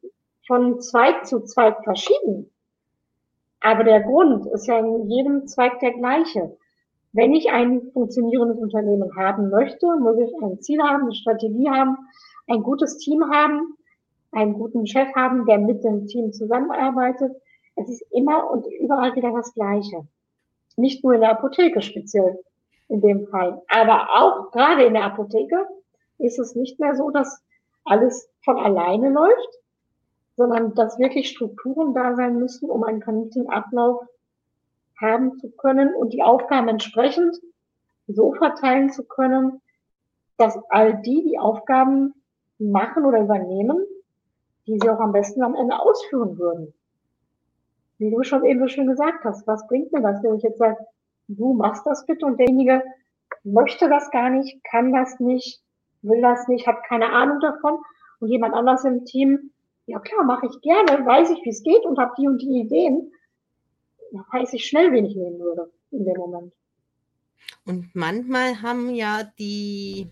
[0.45, 2.51] von Zweig zu Zweig verschieden.
[3.61, 6.55] Aber der Grund ist ja in jedem Zweig der gleiche.
[7.13, 11.97] Wenn ich ein funktionierendes Unternehmen haben möchte, muss ich ein Ziel haben, eine Strategie haben,
[12.47, 13.77] ein gutes Team haben,
[14.31, 17.31] einen guten Chef haben, der mit dem Team zusammenarbeitet.
[17.75, 20.07] Es ist immer und überall wieder das Gleiche.
[20.75, 22.39] Nicht nur in der Apotheke speziell
[22.87, 23.61] in dem Fall.
[23.67, 25.67] Aber auch gerade in der Apotheke
[26.17, 27.43] ist es nicht mehr so, dass
[27.85, 29.59] alles von alleine läuft,
[30.35, 34.05] sondern dass wirklich Strukturen da sein müssen, um einen vernünftigen Ablauf
[34.99, 37.39] haben zu können und die Aufgaben entsprechend
[38.07, 39.61] so verteilen zu können,
[40.37, 42.13] dass all die die Aufgaben
[42.57, 43.77] machen oder übernehmen,
[44.67, 46.73] die sie auch am besten am Ende ausführen würden.
[47.97, 50.57] Wie du schon eben so schön gesagt hast, was bringt mir das, wenn ich jetzt
[50.57, 50.77] sage,
[51.27, 52.83] du machst das bitte und derjenige
[53.43, 55.61] möchte das gar nicht, kann das nicht,
[56.01, 57.79] will das nicht, hat keine Ahnung davon
[58.19, 59.51] und jemand anders im Team,
[59.85, 62.61] ja klar, mache ich gerne, weiß ich, wie es geht und habe die und die
[62.61, 63.11] Ideen,
[64.11, 66.53] da weiß ich schnell, wen ich nehmen würde in dem Moment.
[67.65, 70.07] Und manchmal haben ja die,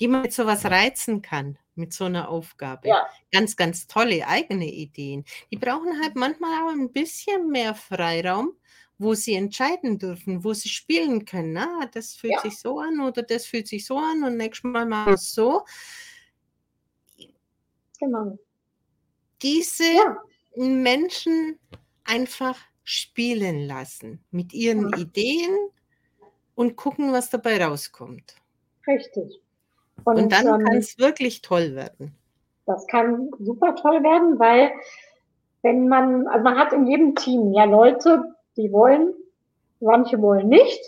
[0.00, 2.88] die man mit sowas reizen kann, mit so einer Aufgabe.
[2.88, 3.06] Ja.
[3.32, 5.24] Ganz, ganz tolle eigene Ideen.
[5.50, 8.52] Die brauchen halt manchmal auch ein bisschen mehr Freiraum,
[8.98, 11.56] wo sie entscheiden dürfen, wo sie spielen können.
[11.56, 12.40] Ah, das fühlt ja.
[12.40, 15.32] sich so an oder das fühlt sich so an und nächstes Mal machen wir es
[15.32, 15.62] so.
[18.00, 18.38] Genau.
[19.42, 20.16] Diese ja.
[20.56, 21.58] Menschen
[22.04, 24.98] einfach spielen lassen mit ihren ja.
[24.98, 25.56] Ideen
[26.54, 28.36] und gucken, was dabei rauskommt.
[28.86, 29.40] Richtig.
[30.04, 32.14] Und, und dann ähm, kann es wirklich toll werden.
[32.66, 34.72] Das kann super toll werden, weil
[35.62, 39.14] wenn man, also man hat in jedem Team ja Leute, die wollen,
[39.80, 40.80] manche wollen nicht.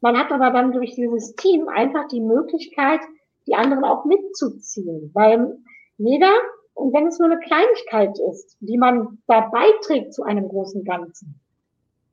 [0.00, 3.00] Man hat aber dann durch dieses Team einfach die Möglichkeit,
[3.46, 5.58] die anderen auch mitzuziehen, weil
[5.98, 6.32] jeder,
[6.74, 11.40] und wenn es nur eine Kleinigkeit ist, die man da beiträgt zu einem großen Ganzen,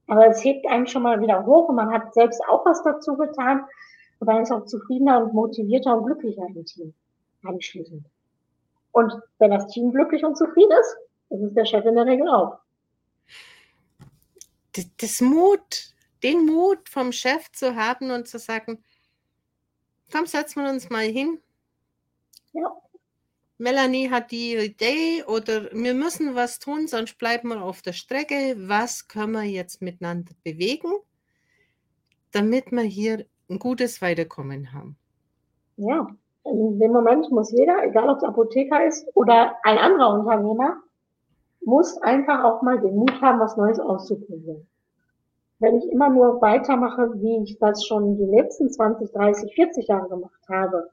[0.08, 3.16] aber es hebt einen schon mal wieder hoch und man hat selbst auch was dazu
[3.16, 3.64] getan
[4.20, 6.94] und dann ist auch zufriedener und motivierter und glücklicher im Team
[7.44, 8.06] anschließend.
[8.92, 10.98] Und wenn das Team glücklich und zufrieden ist,
[11.30, 12.58] ist es der Chef in der Regel auch
[14.98, 18.84] das Mut, den Mut vom Chef zu haben und zu sagen,
[20.12, 21.40] komm, setzen wir uns mal hin.
[22.54, 22.72] Ja.
[23.58, 28.56] Melanie hat die Idee oder wir müssen was tun, sonst bleiben wir auf der Strecke.
[28.58, 30.94] Was können wir jetzt miteinander bewegen,
[32.32, 34.98] damit wir hier ein gutes Weiterkommen haben?
[35.76, 36.08] Ja,
[36.46, 40.82] in dem Moment muss jeder, egal ob es Apotheker ist oder ein anderer Unternehmer,
[41.62, 44.68] muss einfach auch mal den Mut haben, was Neues auszuprobieren.
[45.60, 50.08] Wenn ich immer nur weitermache, wie ich das schon die letzten 20, 30, 40 Jahre
[50.08, 50.90] gemacht habe,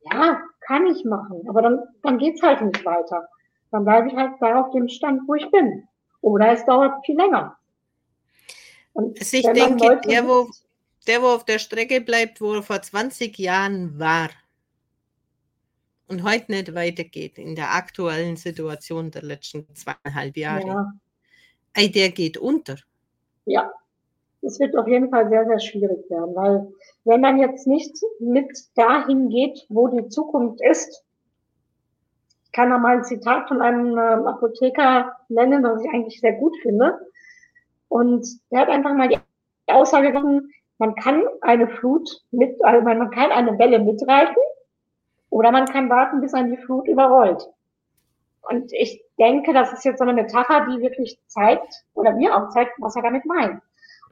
[0.00, 3.28] ja, kann ich machen, aber dann, dann geht's halt nicht weiter.
[3.70, 5.86] Dann bleibe ich halt da auf dem Stand, wo ich bin.
[6.20, 7.56] Oder es dauert viel länger.
[8.92, 10.48] Und also ich denke, der wo,
[11.06, 14.30] der, wo auf der Strecke bleibt, wo er vor 20 Jahren war,
[16.08, 20.92] und heute nicht weitergeht in der aktuellen Situation der letzten zweieinhalb Jahre, ja.
[21.74, 22.76] ey, der geht unter.
[23.44, 23.72] Ja,
[24.42, 26.68] es wird auf jeden Fall sehr, sehr schwierig werden, weil
[27.04, 31.04] wenn man jetzt nicht mit dahin geht, wo die Zukunft ist,
[32.44, 36.32] ich kann da mal ein Zitat von einem ähm, Apotheker nennen, was ich eigentlich sehr
[36.34, 36.98] gut finde.
[37.88, 39.18] Und der hat einfach mal die
[39.66, 40.44] Aussage gemacht,
[40.78, 44.36] man kann eine Flut mit, also man kann eine Welle mitreiten,
[45.36, 47.46] oder man kann warten, bis man die Flut überrollt.
[48.40, 52.48] Und ich denke, das ist jetzt so eine Metapher, die wirklich zeigt, oder mir auch
[52.48, 53.60] zeigt, was er damit meint.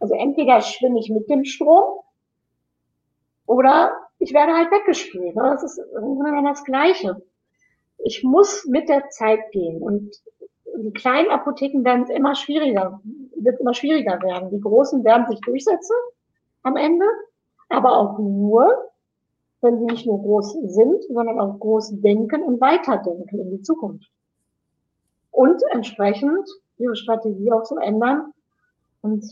[0.01, 2.01] Also entweder schwimme ich mit dem Strom,
[3.47, 5.35] oder ich werde halt weggespült.
[5.35, 7.23] Das ist irgendwann das Gleiche.
[8.05, 9.81] Ich muss mit der Zeit gehen.
[9.81, 10.15] Und
[10.77, 13.01] die kleinen Apotheken werden immer schwieriger,
[13.35, 14.51] wird immer schwieriger werden.
[14.51, 15.97] Die großen werden sich durchsetzen
[16.65, 17.07] am Ende,
[17.71, 18.91] aber auch nur,
[19.65, 24.09] wenn sie nicht nur groß sind, sondern auch groß denken und weiterdenken in die Zukunft.
[25.31, 28.33] Und entsprechend ihre Strategie auch zu ändern
[29.01, 29.25] und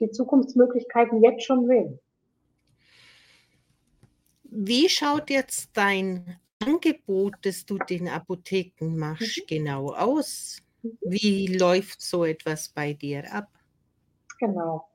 [0.00, 1.98] die Zukunftsmöglichkeiten jetzt schon sehen.
[4.44, 9.46] Wie schaut jetzt dein Angebot, das du den Apotheken machst, mhm.
[9.46, 10.58] genau aus?
[11.02, 13.48] Wie läuft so etwas bei dir ab?
[14.38, 14.88] Genau.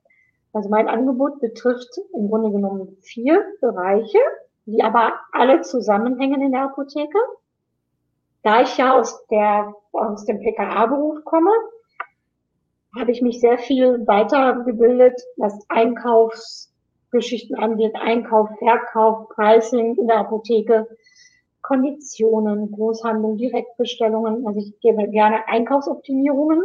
[0.52, 4.18] Also mein Angebot betrifft im Grunde genommen vier Bereiche
[4.66, 7.18] die aber alle zusammenhängen in der Apotheke.
[8.42, 11.50] Da ich ja aus der, aus dem PKA-Beruf komme,
[12.98, 20.88] habe ich mich sehr viel weitergebildet, was Einkaufsgeschichten angeht, Einkauf, Verkauf, Pricing in der Apotheke,
[21.62, 24.46] Konditionen, Großhandel, Direktbestellungen.
[24.46, 26.60] Also ich gebe gerne Einkaufsoptimierungen.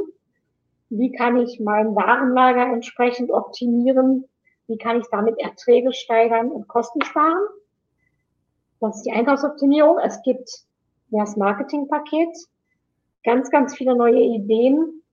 [0.89, 4.26] Wie kann ich mein Warenlager entsprechend optimieren?
[4.68, 7.41] Wie kann ich damit Erträge steigern und Kosten sparen?
[8.82, 10.00] Das ist die Einkaufsoptimierung.
[10.00, 10.50] Es gibt
[11.12, 12.36] das Marketingpaket,
[13.24, 15.04] ganz, ganz viele neue Ideen,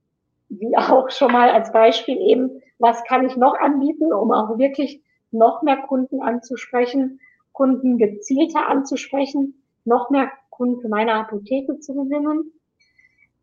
[0.49, 5.03] wie auch schon mal als Beispiel eben, was kann ich noch anbieten, um auch wirklich
[5.31, 7.19] noch mehr Kunden anzusprechen,
[7.53, 12.51] Kunden gezielter anzusprechen, noch mehr Kunden für meine Apotheke zu gewinnen.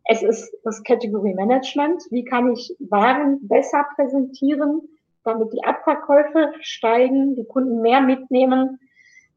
[0.08, 2.02] Es ist das Category Management.
[2.10, 4.82] Wie kann ich Waren besser präsentieren,
[5.22, 8.80] damit die Abverkäufe steigen, die Kunden mehr mitnehmen,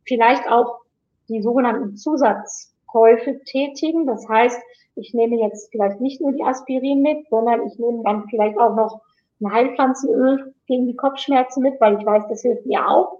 [0.10, 0.82] vielleicht auch
[1.30, 4.06] die sogenannten Zusatzkäufe tätigen.
[4.06, 4.60] Das heißt,
[4.96, 8.76] ich nehme jetzt vielleicht nicht nur die Aspirin mit, sondern ich nehme dann vielleicht auch
[8.76, 9.02] noch
[9.40, 13.20] ein Heilpflanzenöl gegen die Kopfschmerzen mit, weil ich weiß, das hilft mir auch.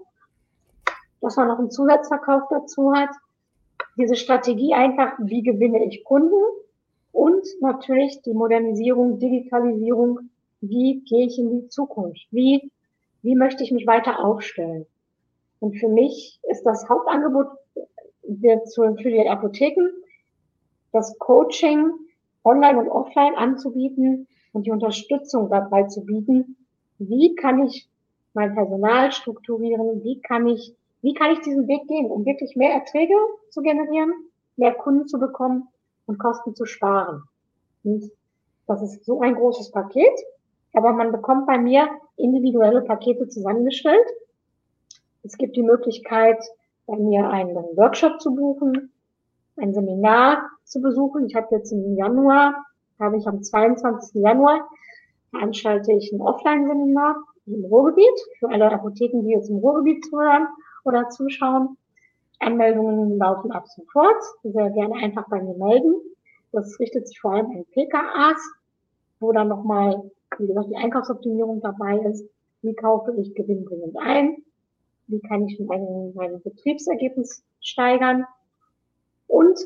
[1.22, 3.08] Dass man noch einen Zusatzverkauf dazu hat
[3.96, 6.42] diese Strategie einfach, wie gewinne ich Kunden
[7.12, 10.30] und natürlich die Modernisierung, Digitalisierung,
[10.60, 12.70] wie gehe ich in die Zukunft, wie,
[13.22, 14.86] wie möchte ich mich weiter aufstellen.
[15.60, 17.48] Und für mich ist das Hauptangebot
[18.22, 19.90] für die Apotheken,
[20.92, 21.90] das Coaching
[22.44, 26.56] online und offline anzubieten und die Unterstützung dabei zu bieten.
[26.98, 27.88] Wie kann ich
[28.34, 30.02] mein Personal strukturieren?
[30.02, 33.14] Wie kann ich wie kann ich diesen Weg gehen, um wirklich mehr Erträge
[33.50, 34.12] zu generieren,
[34.56, 35.68] mehr Kunden zu bekommen
[36.06, 37.22] und Kosten zu sparen.
[37.84, 38.10] Und
[38.66, 40.12] das ist so ein großes Paket,
[40.74, 44.06] aber man bekommt bei mir individuelle Pakete zusammengestellt.
[45.22, 46.42] Es gibt die Möglichkeit,
[46.86, 48.92] bei mir einen Workshop zu buchen,
[49.56, 51.26] ein Seminar zu besuchen.
[51.26, 52.54] Ich habe jetzt im Januar,
[52.98, 54.22] habe ich am 22.
[54.22, 54.68] Januar,
[55.30, 57.16] veranstalte ich ein Offline-Seminar
[57.46, 60.46] im Ruhrgebiet für alle Apotheken, die jetzt im Ruhrgebiet zuhören
[60.84, 61.76] oder zuschauen.
[62.38, 64.22] Anmeldungen laufen ab sofort.
[64.42, 65.94] Sehr gerne einfach bei mir melden.
[66.52, 68.40] Das richtet sich vor allem an PKAs,
[69.20, 72.28] wo dann nochmal, wie gesagt, die Einkaufsoptimierung dabei ist.
[72.62, 74.36] Wie kaufe ich gewinnbringend ein?
[75.10, 78.24] Wie kann ich mein, mein Betriebsergebnis steigern?
[79.26, 79.58] Und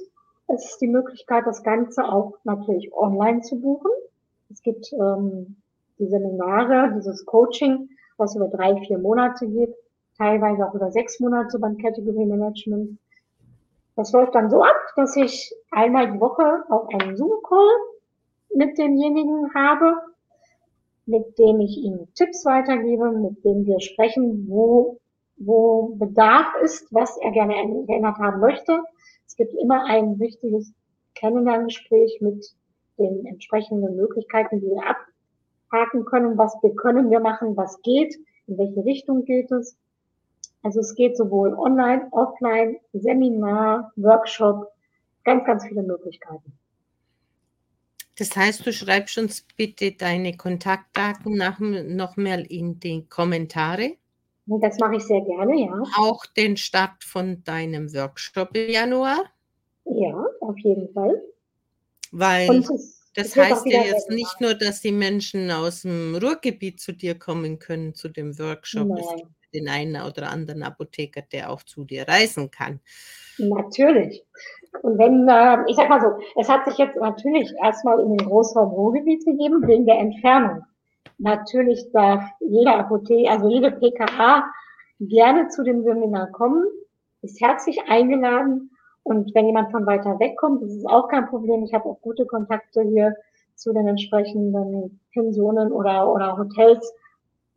[0.49, 3.91] es ist die Möglichkeit, das Ganze auch natürlich online zu buchen.
[4.51, 5.57] Es gibt ähm,
[5.99, 9.75] die Seminare, dieses Coaching, was über drei, vier Monate geht,
[10.17, 12.99] teilweise auch über sechs Monate beim Category Management.
[13.97, 17.69] Das läuft dann so ab, dass ich einmal die Woche auch einen Zoom-Call
[18.55, 19.95] mit demjenigen habe,
[21.07, 24.99] mit dem ich ihm Tipps weitergebe, mit dem wir sprechen, wo,
[25.37, 27.55] wo Bedarf ist, was er gerne
[27.87, 28.83] geändert haben möchte.
[29.27, 30.73] Es gibt immer ein wichtiges
[31.15, 32.45] Kennenlerngespräch mit
[32.99, 38.15] den entsprechenden Möglichkeiten, die wir abhaken können, was wir können wir machen, was geht,
[38.47, 39.77] in welche Richtung geht es.
[40.63, 44.71] Also es geht sowohl online, offline, Seminar, Workshop,
[45.25, 46.53] ganz, ganz viele Möglichkeiten.
[48.17, 53.97] Das heißt, du schreibst uns bitte deine Kontaktdaten nach, noch mal in die Kommentare.
[54.47, 55.83] Das mache ich sehr gerne, ja.
[55.97, 59.25] Auch den Start von deinem Workshop im Januar.
[59.87, 61.23] Ja, auf jeden Fall.
[62.13, 66.81] Weil es, das es heißt ja jetzt nicht nur, dass die Menschen aus dem Ruhrgebiet
[66.81, 68.89] zu dir kommen können zu dem Workshop.
[68.89, 72.81] Nein den einen oder anderen Apotheker, der auch zu dir reisen kann.
[73.39, 74.25] Natürlich.
[74.83, 78.27] Und wenn, äh, ich sag mal so, es hat sich jetzt natürlich erstmal in den
[78.29, 80.65] Großraum Ruhrgebiet gegeben, wegen der Entfernung.
[81.19, 84.45] Natürlich darf jeder Apotheker, also jede PKA
[85.01, 86.65] gerne zu dem Seminar kommen,
[87.23, 88.71] ist herzlich eingeladen.
[89.03, 91.63] Und wenn jemand von weiter weg kommt, das ist auch kein Problem.
[91.65, 93.15] Ich habe auch gute Kontakte hier
[93.55, 96.93] zu den entsprechenden Pensionen oder, oder Hotels,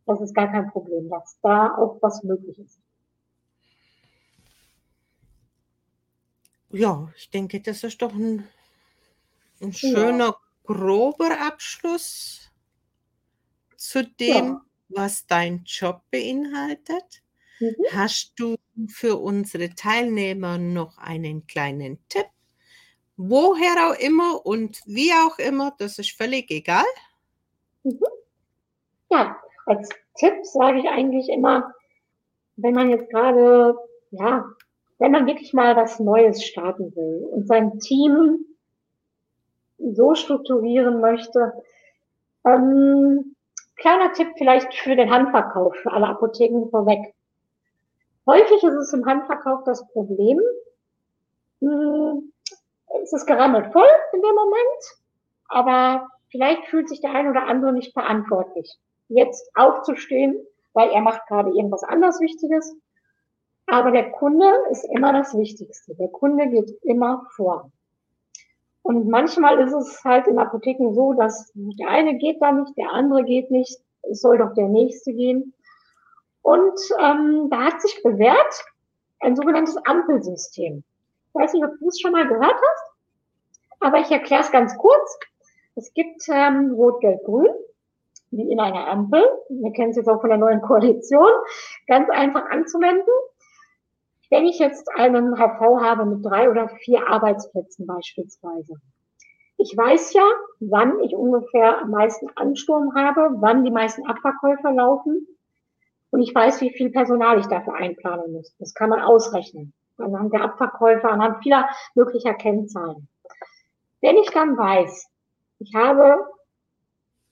[0.06, 2.80] das ist gar kein Problem, dass da auch was möglich ist.
[6.70, 8.46] Ja, ich denke, das ist doch ein,
[9.60, 10.36] ein schöner, ja.
[10.64, 12.47] grober Abschluss
[13.78, 14.62] zu dem, ja.
[14.88, 17.22] was dein Job beinhaltet.
[17.60, 17.74] Mhm.
[17.92, 18.56] Hast du
[18.88, 22.26] für unsere Teilnehmer noch einen kleinen Tipp?
[23.16, 26.84] Woher auch immer und wie auch immer, das ist völlig egal.
[27.84, 27.98] Mhm.
[29.10, 31.72] Ja, als Tipp sage ich eigentlich immer,
[32.56, 33.76] wenn man jetzt gerade,
[34.10, 34.44] ja,
[34.98, 38.44] wenn man wirklich mal was Neues starten will und sein Team
[39.78, 41.52] so strukturieren möchte,
[42.44, 43.36] ähm,
[43.78, 47.14] kleiner Tipp vielleicht für den Handverkauf, für alle Apotheken vorweg.
[48.26, 50.40] Häufig ist es im Handverkauf das Problem,
[51.60, 52.32] hm,
[53.02, 54.98] es ist gerammelt voll in dem Moment,
[55.48, 60.36] aber vielleicht fühlt sich der ein oder andere nicht verantwortlich jetzt aufzustehen,
[60.74, 62.76] weil er macht gerade irgendwas anderes Wichtiges.
[63.66, 65.94] Aber der Kunde ist immer das Wichtigste.
[65.94, 67.70] Der Kunde geht immer vor.
[68.88, 72.90] Und manchmal ist es halt in Apotheken so, dass der eine geht da nicht, der
[72.90, 73.78] andere geht nicht,
[74.10, 75.52] es soll doch der nächste gehen.
[76.40, 78.64] Und ähm, da hat sich bewährt
[79.20, 80.82] ein sogenanntes Ampelsystem.
[81.28, 82.92] Ich weiß nicht, ob du es schon mal gehört hast,
[83.80, 85.18] aber ich erkläre es ganz kurz.
[85.74, 87.52] Es gibt ähm, Rot, Gelb, Grün,
[88.30, 89.22] wie in einer Ampel.
[89.50, 91.28] Wir kennen es jetzt auch von der neuen Koalition.
[91.88, 93.12] Ganz einfach anzuwenden.
[94.30, 98.74] Wenn ich jetzt einen HV habe mit drei oder vier Arbeitsplätzen beispielsweise,
[99.56, 100.24] ich weiß ja,
[100.60, 105.26] wann ich ungefähr am meisten Ansturm habe, wann die meisten Abverkäufer laufen
[106.10, 108.54] und ich weiß, wie viel Personal ich dafür einplanen muss.
[108.58, 113.08] Das kann man ausrechnen anhand der Abverkäufer, anhand vieler möglicher Kennzahlen.
[114.00, 115.10] Wenn ich dann weiß,
[115.58, 116.24] ich habe,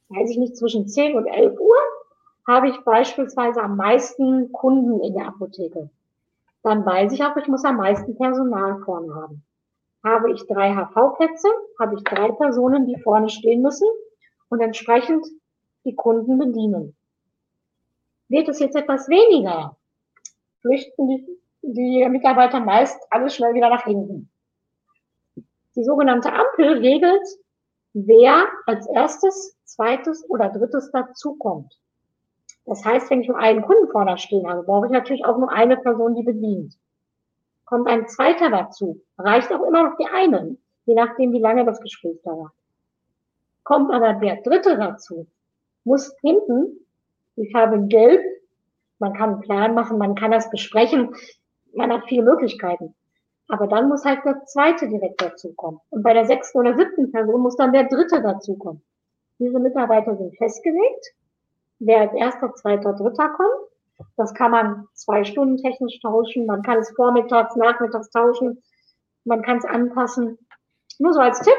[0.08, 1.76] weiß ich nicht, zwischen 10 und 11 Uhr,
[2.46, 5.90] habe ich beispielsweise am meisten Kunden in der Apotheke
[6.66, 9.44] dann weiß ich auch, ich muss am meisten Personal vorne haben.
[10.04, 11.48] Habe ich drei HV-Plätze,
[11.78, 13.86] habe ich drei Personen, die vorne stehen müssen
[14.48, 15.24] und entsprechend
[15.84, 16.96] die Kunden bedienen.
[18.28, 19.76] Wird es jetzt etwas weniger,
[20.60, 24.28] flüchten die, die Mitarbeiter meist alles schnell wieder nach hinten.
[25.76, 27.28] Die sogenannte Ampel regelt,
[27.92, 31.78] wer als erstes, zweites oder drittes dazukommt.
[32.66, 35.50] Das heißt, wenn ich nur einen Kunden vorne stehen habe, brauche ich natürlich auch nur
[35.52, 36.74] eine Person, die bedient.
[37.64, 41.80] Kommt ein zweiter dazu, reicht auch immer noch die einen, je nachdem, wie lange das
[41.80, 42.52] Gespräch dauert.
[43.62, 45.26] Kommt aber der dritte dazu,
[45.84, 46.86] muss hinten
[47.36, 48.22] die Farbe gelb,
[48.98, 51.14] man kann einen Plan machen, man kann das besprechen,
[51.72, 52.94] man hat viele Möglichkeiten.
[53.48, 55.80] Aber dann muss halt der zweite direkt dazukommen.
[55.90, 58.82] Und bei der sechsten oder siebten Person muss dann der dritte dazukommen.
[59.38, 61.14] Diese Mitarbeiter sind festgelegt
[61.78, 64.08] wer als erster, zweiter, dritter kommt.
[64.16, 66.46] Das kann man zwei Stunden technisch tauschen.
[66.46, 68.62] Man kann es vormittags, nachmittags tauschen.
[69.24, 70.38] Man kann es anpassen.
[70.98, 71.56] Nur so als Tipp,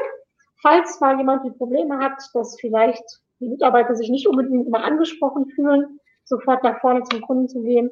[0.62, 3.04] falls mal jemand die Probleme hat, dass vielleicht
[3.40, 7.90] die Mitarbeiter sich nicht unbedingt immer angesprochen fühlen, sofort nach vorne zum Kunden zu gehen,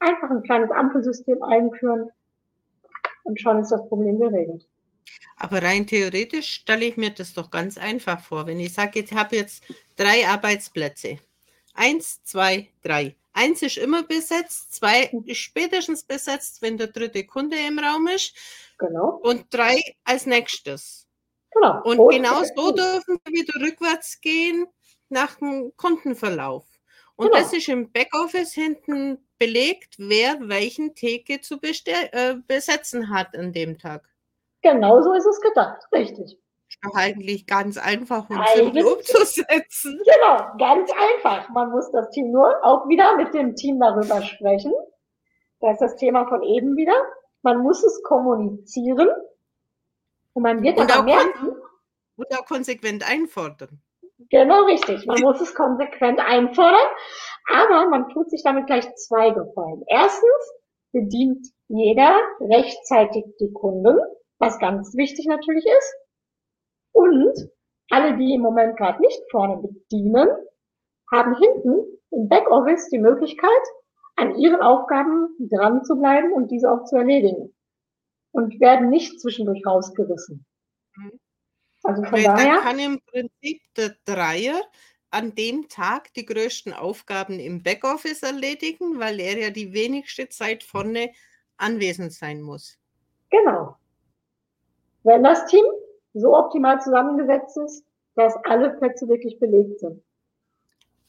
[0.00, 2.10] einfach ein kleines Ampelsystem einführen
[3.24, 4.66] und schon ist das Problem geregelt.
[5.36, 8.46] Aber rein theoretisch stelle ich mir das doch ganz einfach vor.
[8.46, 9.64] Wenn ich sage, ich habe jetzt
[9.96, 11.18] drei Arbeitsplätze,
[11.74, 13.16] Eins, zwei, drei.
[13.32, 18.32] Eins ist immer besetzt, zwei ist spätestens besetzt, wenn der dritte Kunde im Raum ist.
[18.78, 19.18] Genau.
[19.22, 21.08] Und drei als nächstes.
[21.50, 21.82] Genau.
[21.82, 24.66] Und Rot genau so dürfen wir wieder rückwärts gehen
[25.08, 26.64] nach dem Kundenverlauf.
[27.16, 27.38] Und genau.
[27.38, 33.78] das ist im Backoffice hinten belegt, wer welchen Theke zu äh, besetzen hat an dem
[33.78, 34.08] Tag.
[34.62, 36.38] Genau so ist es gedacht, richtig
[36.94, 40.00] eigentlich ganz einfach und simpel umzusetzen.
[40.04, 41.48] Genau, ganz einfach.
[41.50, 44.72] Man muss das Team nur auch wieder mit dem Team darüber sprechen.
[45.60, 46.94] Da ist das Thema von eben wieder.
[47.42, 49.08] Man muss es kommunizieren
[50.32, 51.56] und man wird und auch merken.
[52.16, 53.80] Und auch konsequent einfordern.
[54.30, 55.06] Genau richtig.
[55.06, 56.86] Man muss es konsequent einfordern,
[57.52, 59.82] aber man tut sich damit gleich zwei Gefallen.
[59.88, 60.52] Erstens
[60.92, 63.98] bedient jeder rechtzeitig die Kunden,
[64.38, 65.94] was ganz wichtig natürlich ist.
[66.94, 67.50] Und
[67.90, 70.28] alle, die im Moment gerade nicht vorne bedienen,
[71.12, 73.50] haben hinten im Backoffice die Möglichkeit,
[74.16, 77.52] an ihren Aufgaben dran zu bleiben und diese auch zu erledigen.
[78.30, 80.46] Und werden nicht zwischendurch rausgerissen.
[80.96, 81.20] Mhm.
[81.82, 82.60] Also von Weil daher.
[82.60, 84.60] kann im Prinzip der Dreier
[85.10, 90.64] an dem Tag die größten Aufgaben im Backoffice erledigen, weil er ja die wenigste Zeit
[90.64, 91.12] vorne
[91.56, 92.78] anwesend sein muss.
[93.30, 93.76] Genau.
[95.02, 95.64] Wenn das Team
[96.14, 97.84] so optimal zusammengesetzt ist,
[98.14, 100.02] dass alle Plätze wirklich belegt sind.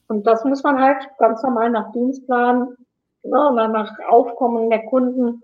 [0.08, 2.76] Und das muss man halt ganz normal nach Dienstplan,
[3.22, 5.42] ne, nach Aufkommen der Kunden,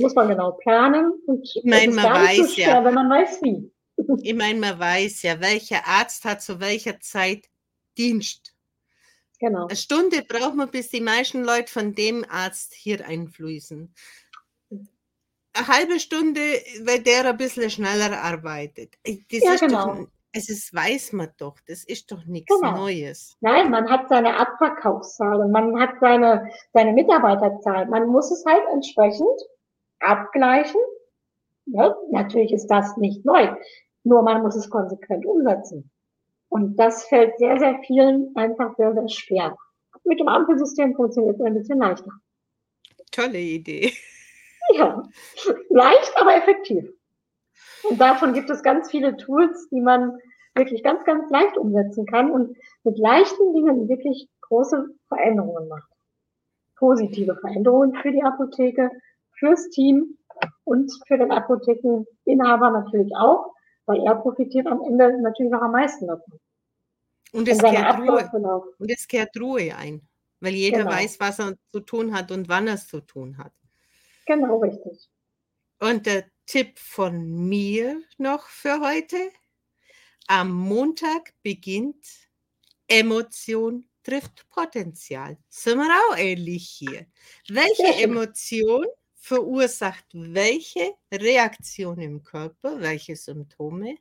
[0.00, 1.12] muss man genau planen.
[1.26, 3.70] Und ich meine, man weiß so schwer, ja, wenn man weiß wie.
[4.22, 7.48] Ich meine, man weiß ja, welcher Arzt hat zu welcher Zeit
[7.96, 8.54] Dienst.
[9.38, 9.66] Genau.
[9.66, 13.94] Eine Stunde braucht man, bis die meisten Leute von dem Arzt hier einfließen
[15.56, 16.40] eine halbe Stunde,
[16.84, 18.94] weil der ein bisschen schneller arbeitet.
[19.04, 19.94] Das ja, genau.
[19.94, 22.76] Doch, es ist, weiß man doch, das ist doch nichts genau.
[22.76, 23.36] Neues.
[23.40, 27.86] Nein, man hat seine Abverkaufszahl man hat seine, seine Mitarbeiterzahl.
[27.86, 29.40] Man muss es halt entsprechend
[30.00, 30.80] abgleichen.
[31.66, 33.48] Ja, natürlich ist das nicht neu,
[34.04, 35.90] nur man muss es konsequent umsetzen.
[36.48, 39.56] Und das fällt sehr, sehr vielen einfach sehr, sehr schwer.
[40.04, 42.10] Mit dem Ampelsystem funktioniert es ein bisschen leichter.
[43.10, 43.92] Tolle Idee.
[44.74, 45.02] Ja,
[45.70, 46.92] leicht, aber effektiv.
[47.88, 50.18] Und davon gibt es ganz viele Tools, die man
[50.54, 55.90] wirklich ganz, ganz leicht umsetzen kann und mit leichten Dingen wirklich große Veränderungen macht.
[56.76, 58.90] positive Veränderungen für die Apotheke,
[59.38, 60.18] fürs Team
[60.64, 63.54] und für den Apothekeninhaber natürlich auch,
[63.86, 66.38] weil er profitiert am Ende natürlich noch am meisten davon.
[67.32, 70.06] Und es, kehrt Ruhe, und es kehrt Ruhe ein,
[70.40, 70.92] weil jeder genau.
[70.92, 73.52] weiß, was er zu tun hat und wann er es zu tun hat.
[74.26, 75.08] Genau, richtig.
[75.80, 79.16] Und der Tipp von mir noch für heute.
[80.28, 82.04] Am Montag beginnt
[82.88, 85.38] Emotion trifft Potenzial.
[85.48, 87.06] Sind wir auch ähnlich hier.
[87.48, 88.84] Welche Emotion
[89.26, 93.96] verursacht welche Reaktion im Körper, welche Symptome.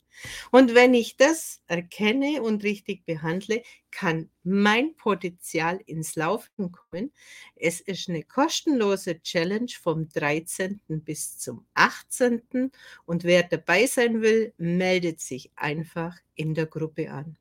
[0.51, 7.11] Und wenn ich das erkenne und richtig behandle, kann mein Potenzial ins Laufen kommen.
[7.55, 10.79] Es ist eine kostenlose Challenge vom 13.
[10.87, 12.71] bis zum 18.
[13.07, 17.35] Und wer dabei sein will, meldet sich einfach in der Gruppe an.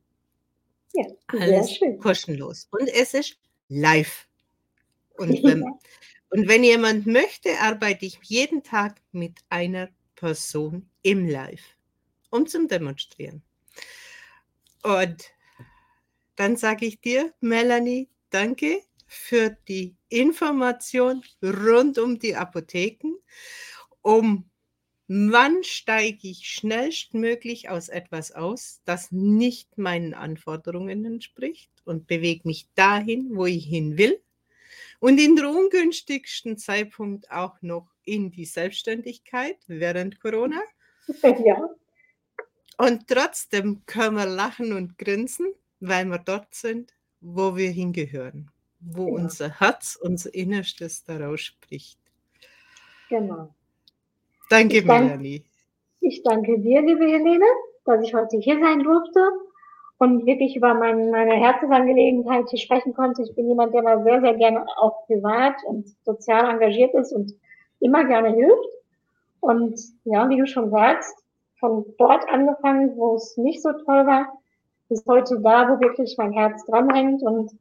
[0.95, 1.99] Ja, Alles schön.
[1.99, 2.67] kostenlos.
[2.71, 4.27] Und es ist live.
[5.19, 5.65] Und wenn,
[6.35, 11.63] und wenn jemand möchte, arbeite ich jeden Tag mit einer Person im Live,
[12.29, 13.45] um zum Demonstrieren.
[14.83, 15.31] Und
[16.35, 23.15] dann sage ich dir, Melanie, danke für die Information rund um die Apotheken,
[24.03, 24.51] um
[25.07, 32.67] wann steige ich schnellstmöglich aus etwas aus, das nicht meinen Anforderungen entspricht und bewege mich
[32.75, 34.21] dahin, wo ich hin will
[35.05, 40.61] und in der ungünstigsten Zeitpunkt auch noch in die Selbstständigkeit während Corona.
[41.45, 41.69] Ja.
[42.79, 45.49] Und trotzdem können wir lachen und grinsen,
[45.81, 48.51] weil wir dort sind, wo wir hingehören,
[48.81, 49.23] wo ja.
[49.23, 51.99] unser Herz, unser Innerstes daraus spricht.
[53.11, 53.55] Genau.
[54.49, 55.45] Danke, ich Melanie.
[56.01, 57.45] ich danke dir, liebe Helene,
[57.85, 59.21] dass ich heute hier sein durfte
[60.05, 63.23] und wirklich über mein, meine Herzensangelegenheit hier sprechen konnte.
[63.23, 67.33] Ich bin jemand, der mal sehr, sehr gerne auch privat und sozial engagiert ist und
[67.81, 68.69] immer gerne hilft.
[69.41, 71.17] Und ja, wie du schon sagst,
[71.59, 74.27] von dort angefangen, wo es nicht so toll war,
[74.91, 77.23] bis heute da, wo wirklich mein Herz dranhängt.
[77.23, 77.53] Und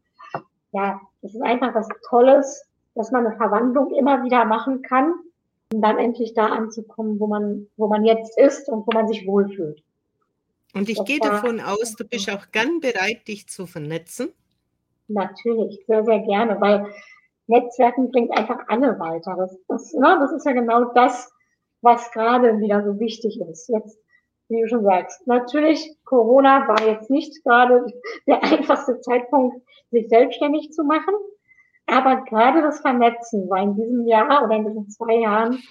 [0.74, 5.14] ja, es ist einfach was Tolles, dass man eine Verwandlung immer wieder machen kann,
[5.74, 9.26] um dann endlich da anzukommen, wo man, wo man jetzt ist und wo man sich
[9.26, 9.82] wohlfühlt.
[10.74, 14.34] Und ich gehe davon aus, du bist auch gern bereit, dich zu vernetzen.
[15.08, 16.88] Natürlich, sehr, sehr gerne, weil
[17.48, 19.36] Netzwerken bringt einfach alle weiter.
[19.38, 21.32] Das, das, ne, das ist ja genau das,
[21.82, 23.70] was gerade wieder so wichtig ist.
[23.70, 24.00] Jetzt,
[24.50, 27.86] wie du schon sagst, natürlich, Corona war jetzt nicht gerade
[28.28, 29.62] der einfachste Zeitpunkt,
[29.92, 31.14] sich selbstständig zu machen.
[31.86, 35.62] Aber gerade das Vernetzen war in diesem Jahr oder in diesen zwei Jahren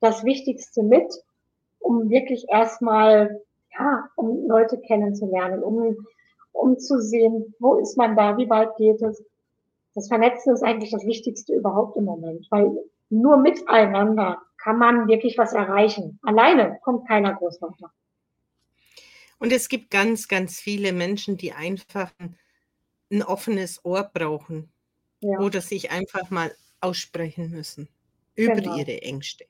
[0.00, 1.12] das Wichtigste mit,
[1.80, 3.42] um wirklich erstmal
[3.80, 5.96] ja, um Leute kennenzulernen, um,
[6.52, 9.24] um zu sehen, wo ist man da, wie weit geht es.
[9.94, 12.70] Das Vernetzen ist eigentlich das Wichtigste überhaupt im Moment, weil
[13.08, 16.18] nur miteinander kann man wirklich was erreichen.
[16.22, 17.90] Alleine kommt keiner groß weiter.
[19.38, 22.12] Und es gibt ganz, ganz viele Menschen, die einfach
[23.10, 24.70] ein offenes Ohr brauchen
[25.20, 25.38] ja.
[25.40, 27.88] oder sich einfach mal aussprechen müssen
[28.34, 28.76] über genau.
[28.76, 29.46] ihre Ängste.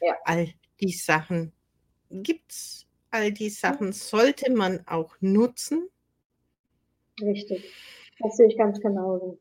[0.00, 0.14] Ja.
[0.24, 0.48] All
[0.80, 1.52] die Sachen
[2.10, 5.88] gibt es all die Sachen sollte man auch nutzen.
[7.20, 7.72] Richtig,
[8.20, 9.38] das sehe ich ganz genauso.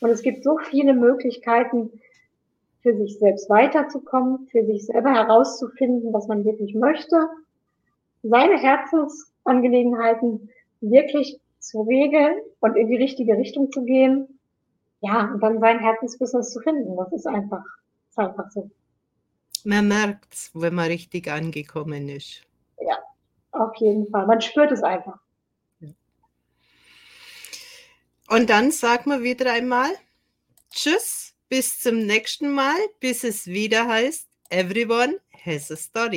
[0.00, 1.90] Und es gibt so viele Möglichkeiten,
[2.84, 7.16] für sich selbst weiterzukommen, für sich selber herauszufinden, was man wirklich möchte,
[8.22, 10.50] seine Herzensangelegenheiten
[10.82, 14.38] wirklich zu regeln und in die richtige Richtung zu gehen.
[15.00, 16.94] Ja, und dann sein Herzensbusiness zu finden.
[16.96, 17.64] Das ist einfach,
[18.10, 18.70] ist einfach so.
[19.64, 22.42] Man merkt es, wenn man richtig angekommen ist.
[22.80, 22.98] Ja,
[23.52, 24.26] auf jeden Fall.
[24.26, 25.18] Man spürt es einfach.
[28.28, 29.90] Und dann sagen wir wieder einmal
[30.70, 36.10] Tschüss, bis zum nächsten Mal, bis es wieder heißt, Everyone has a story.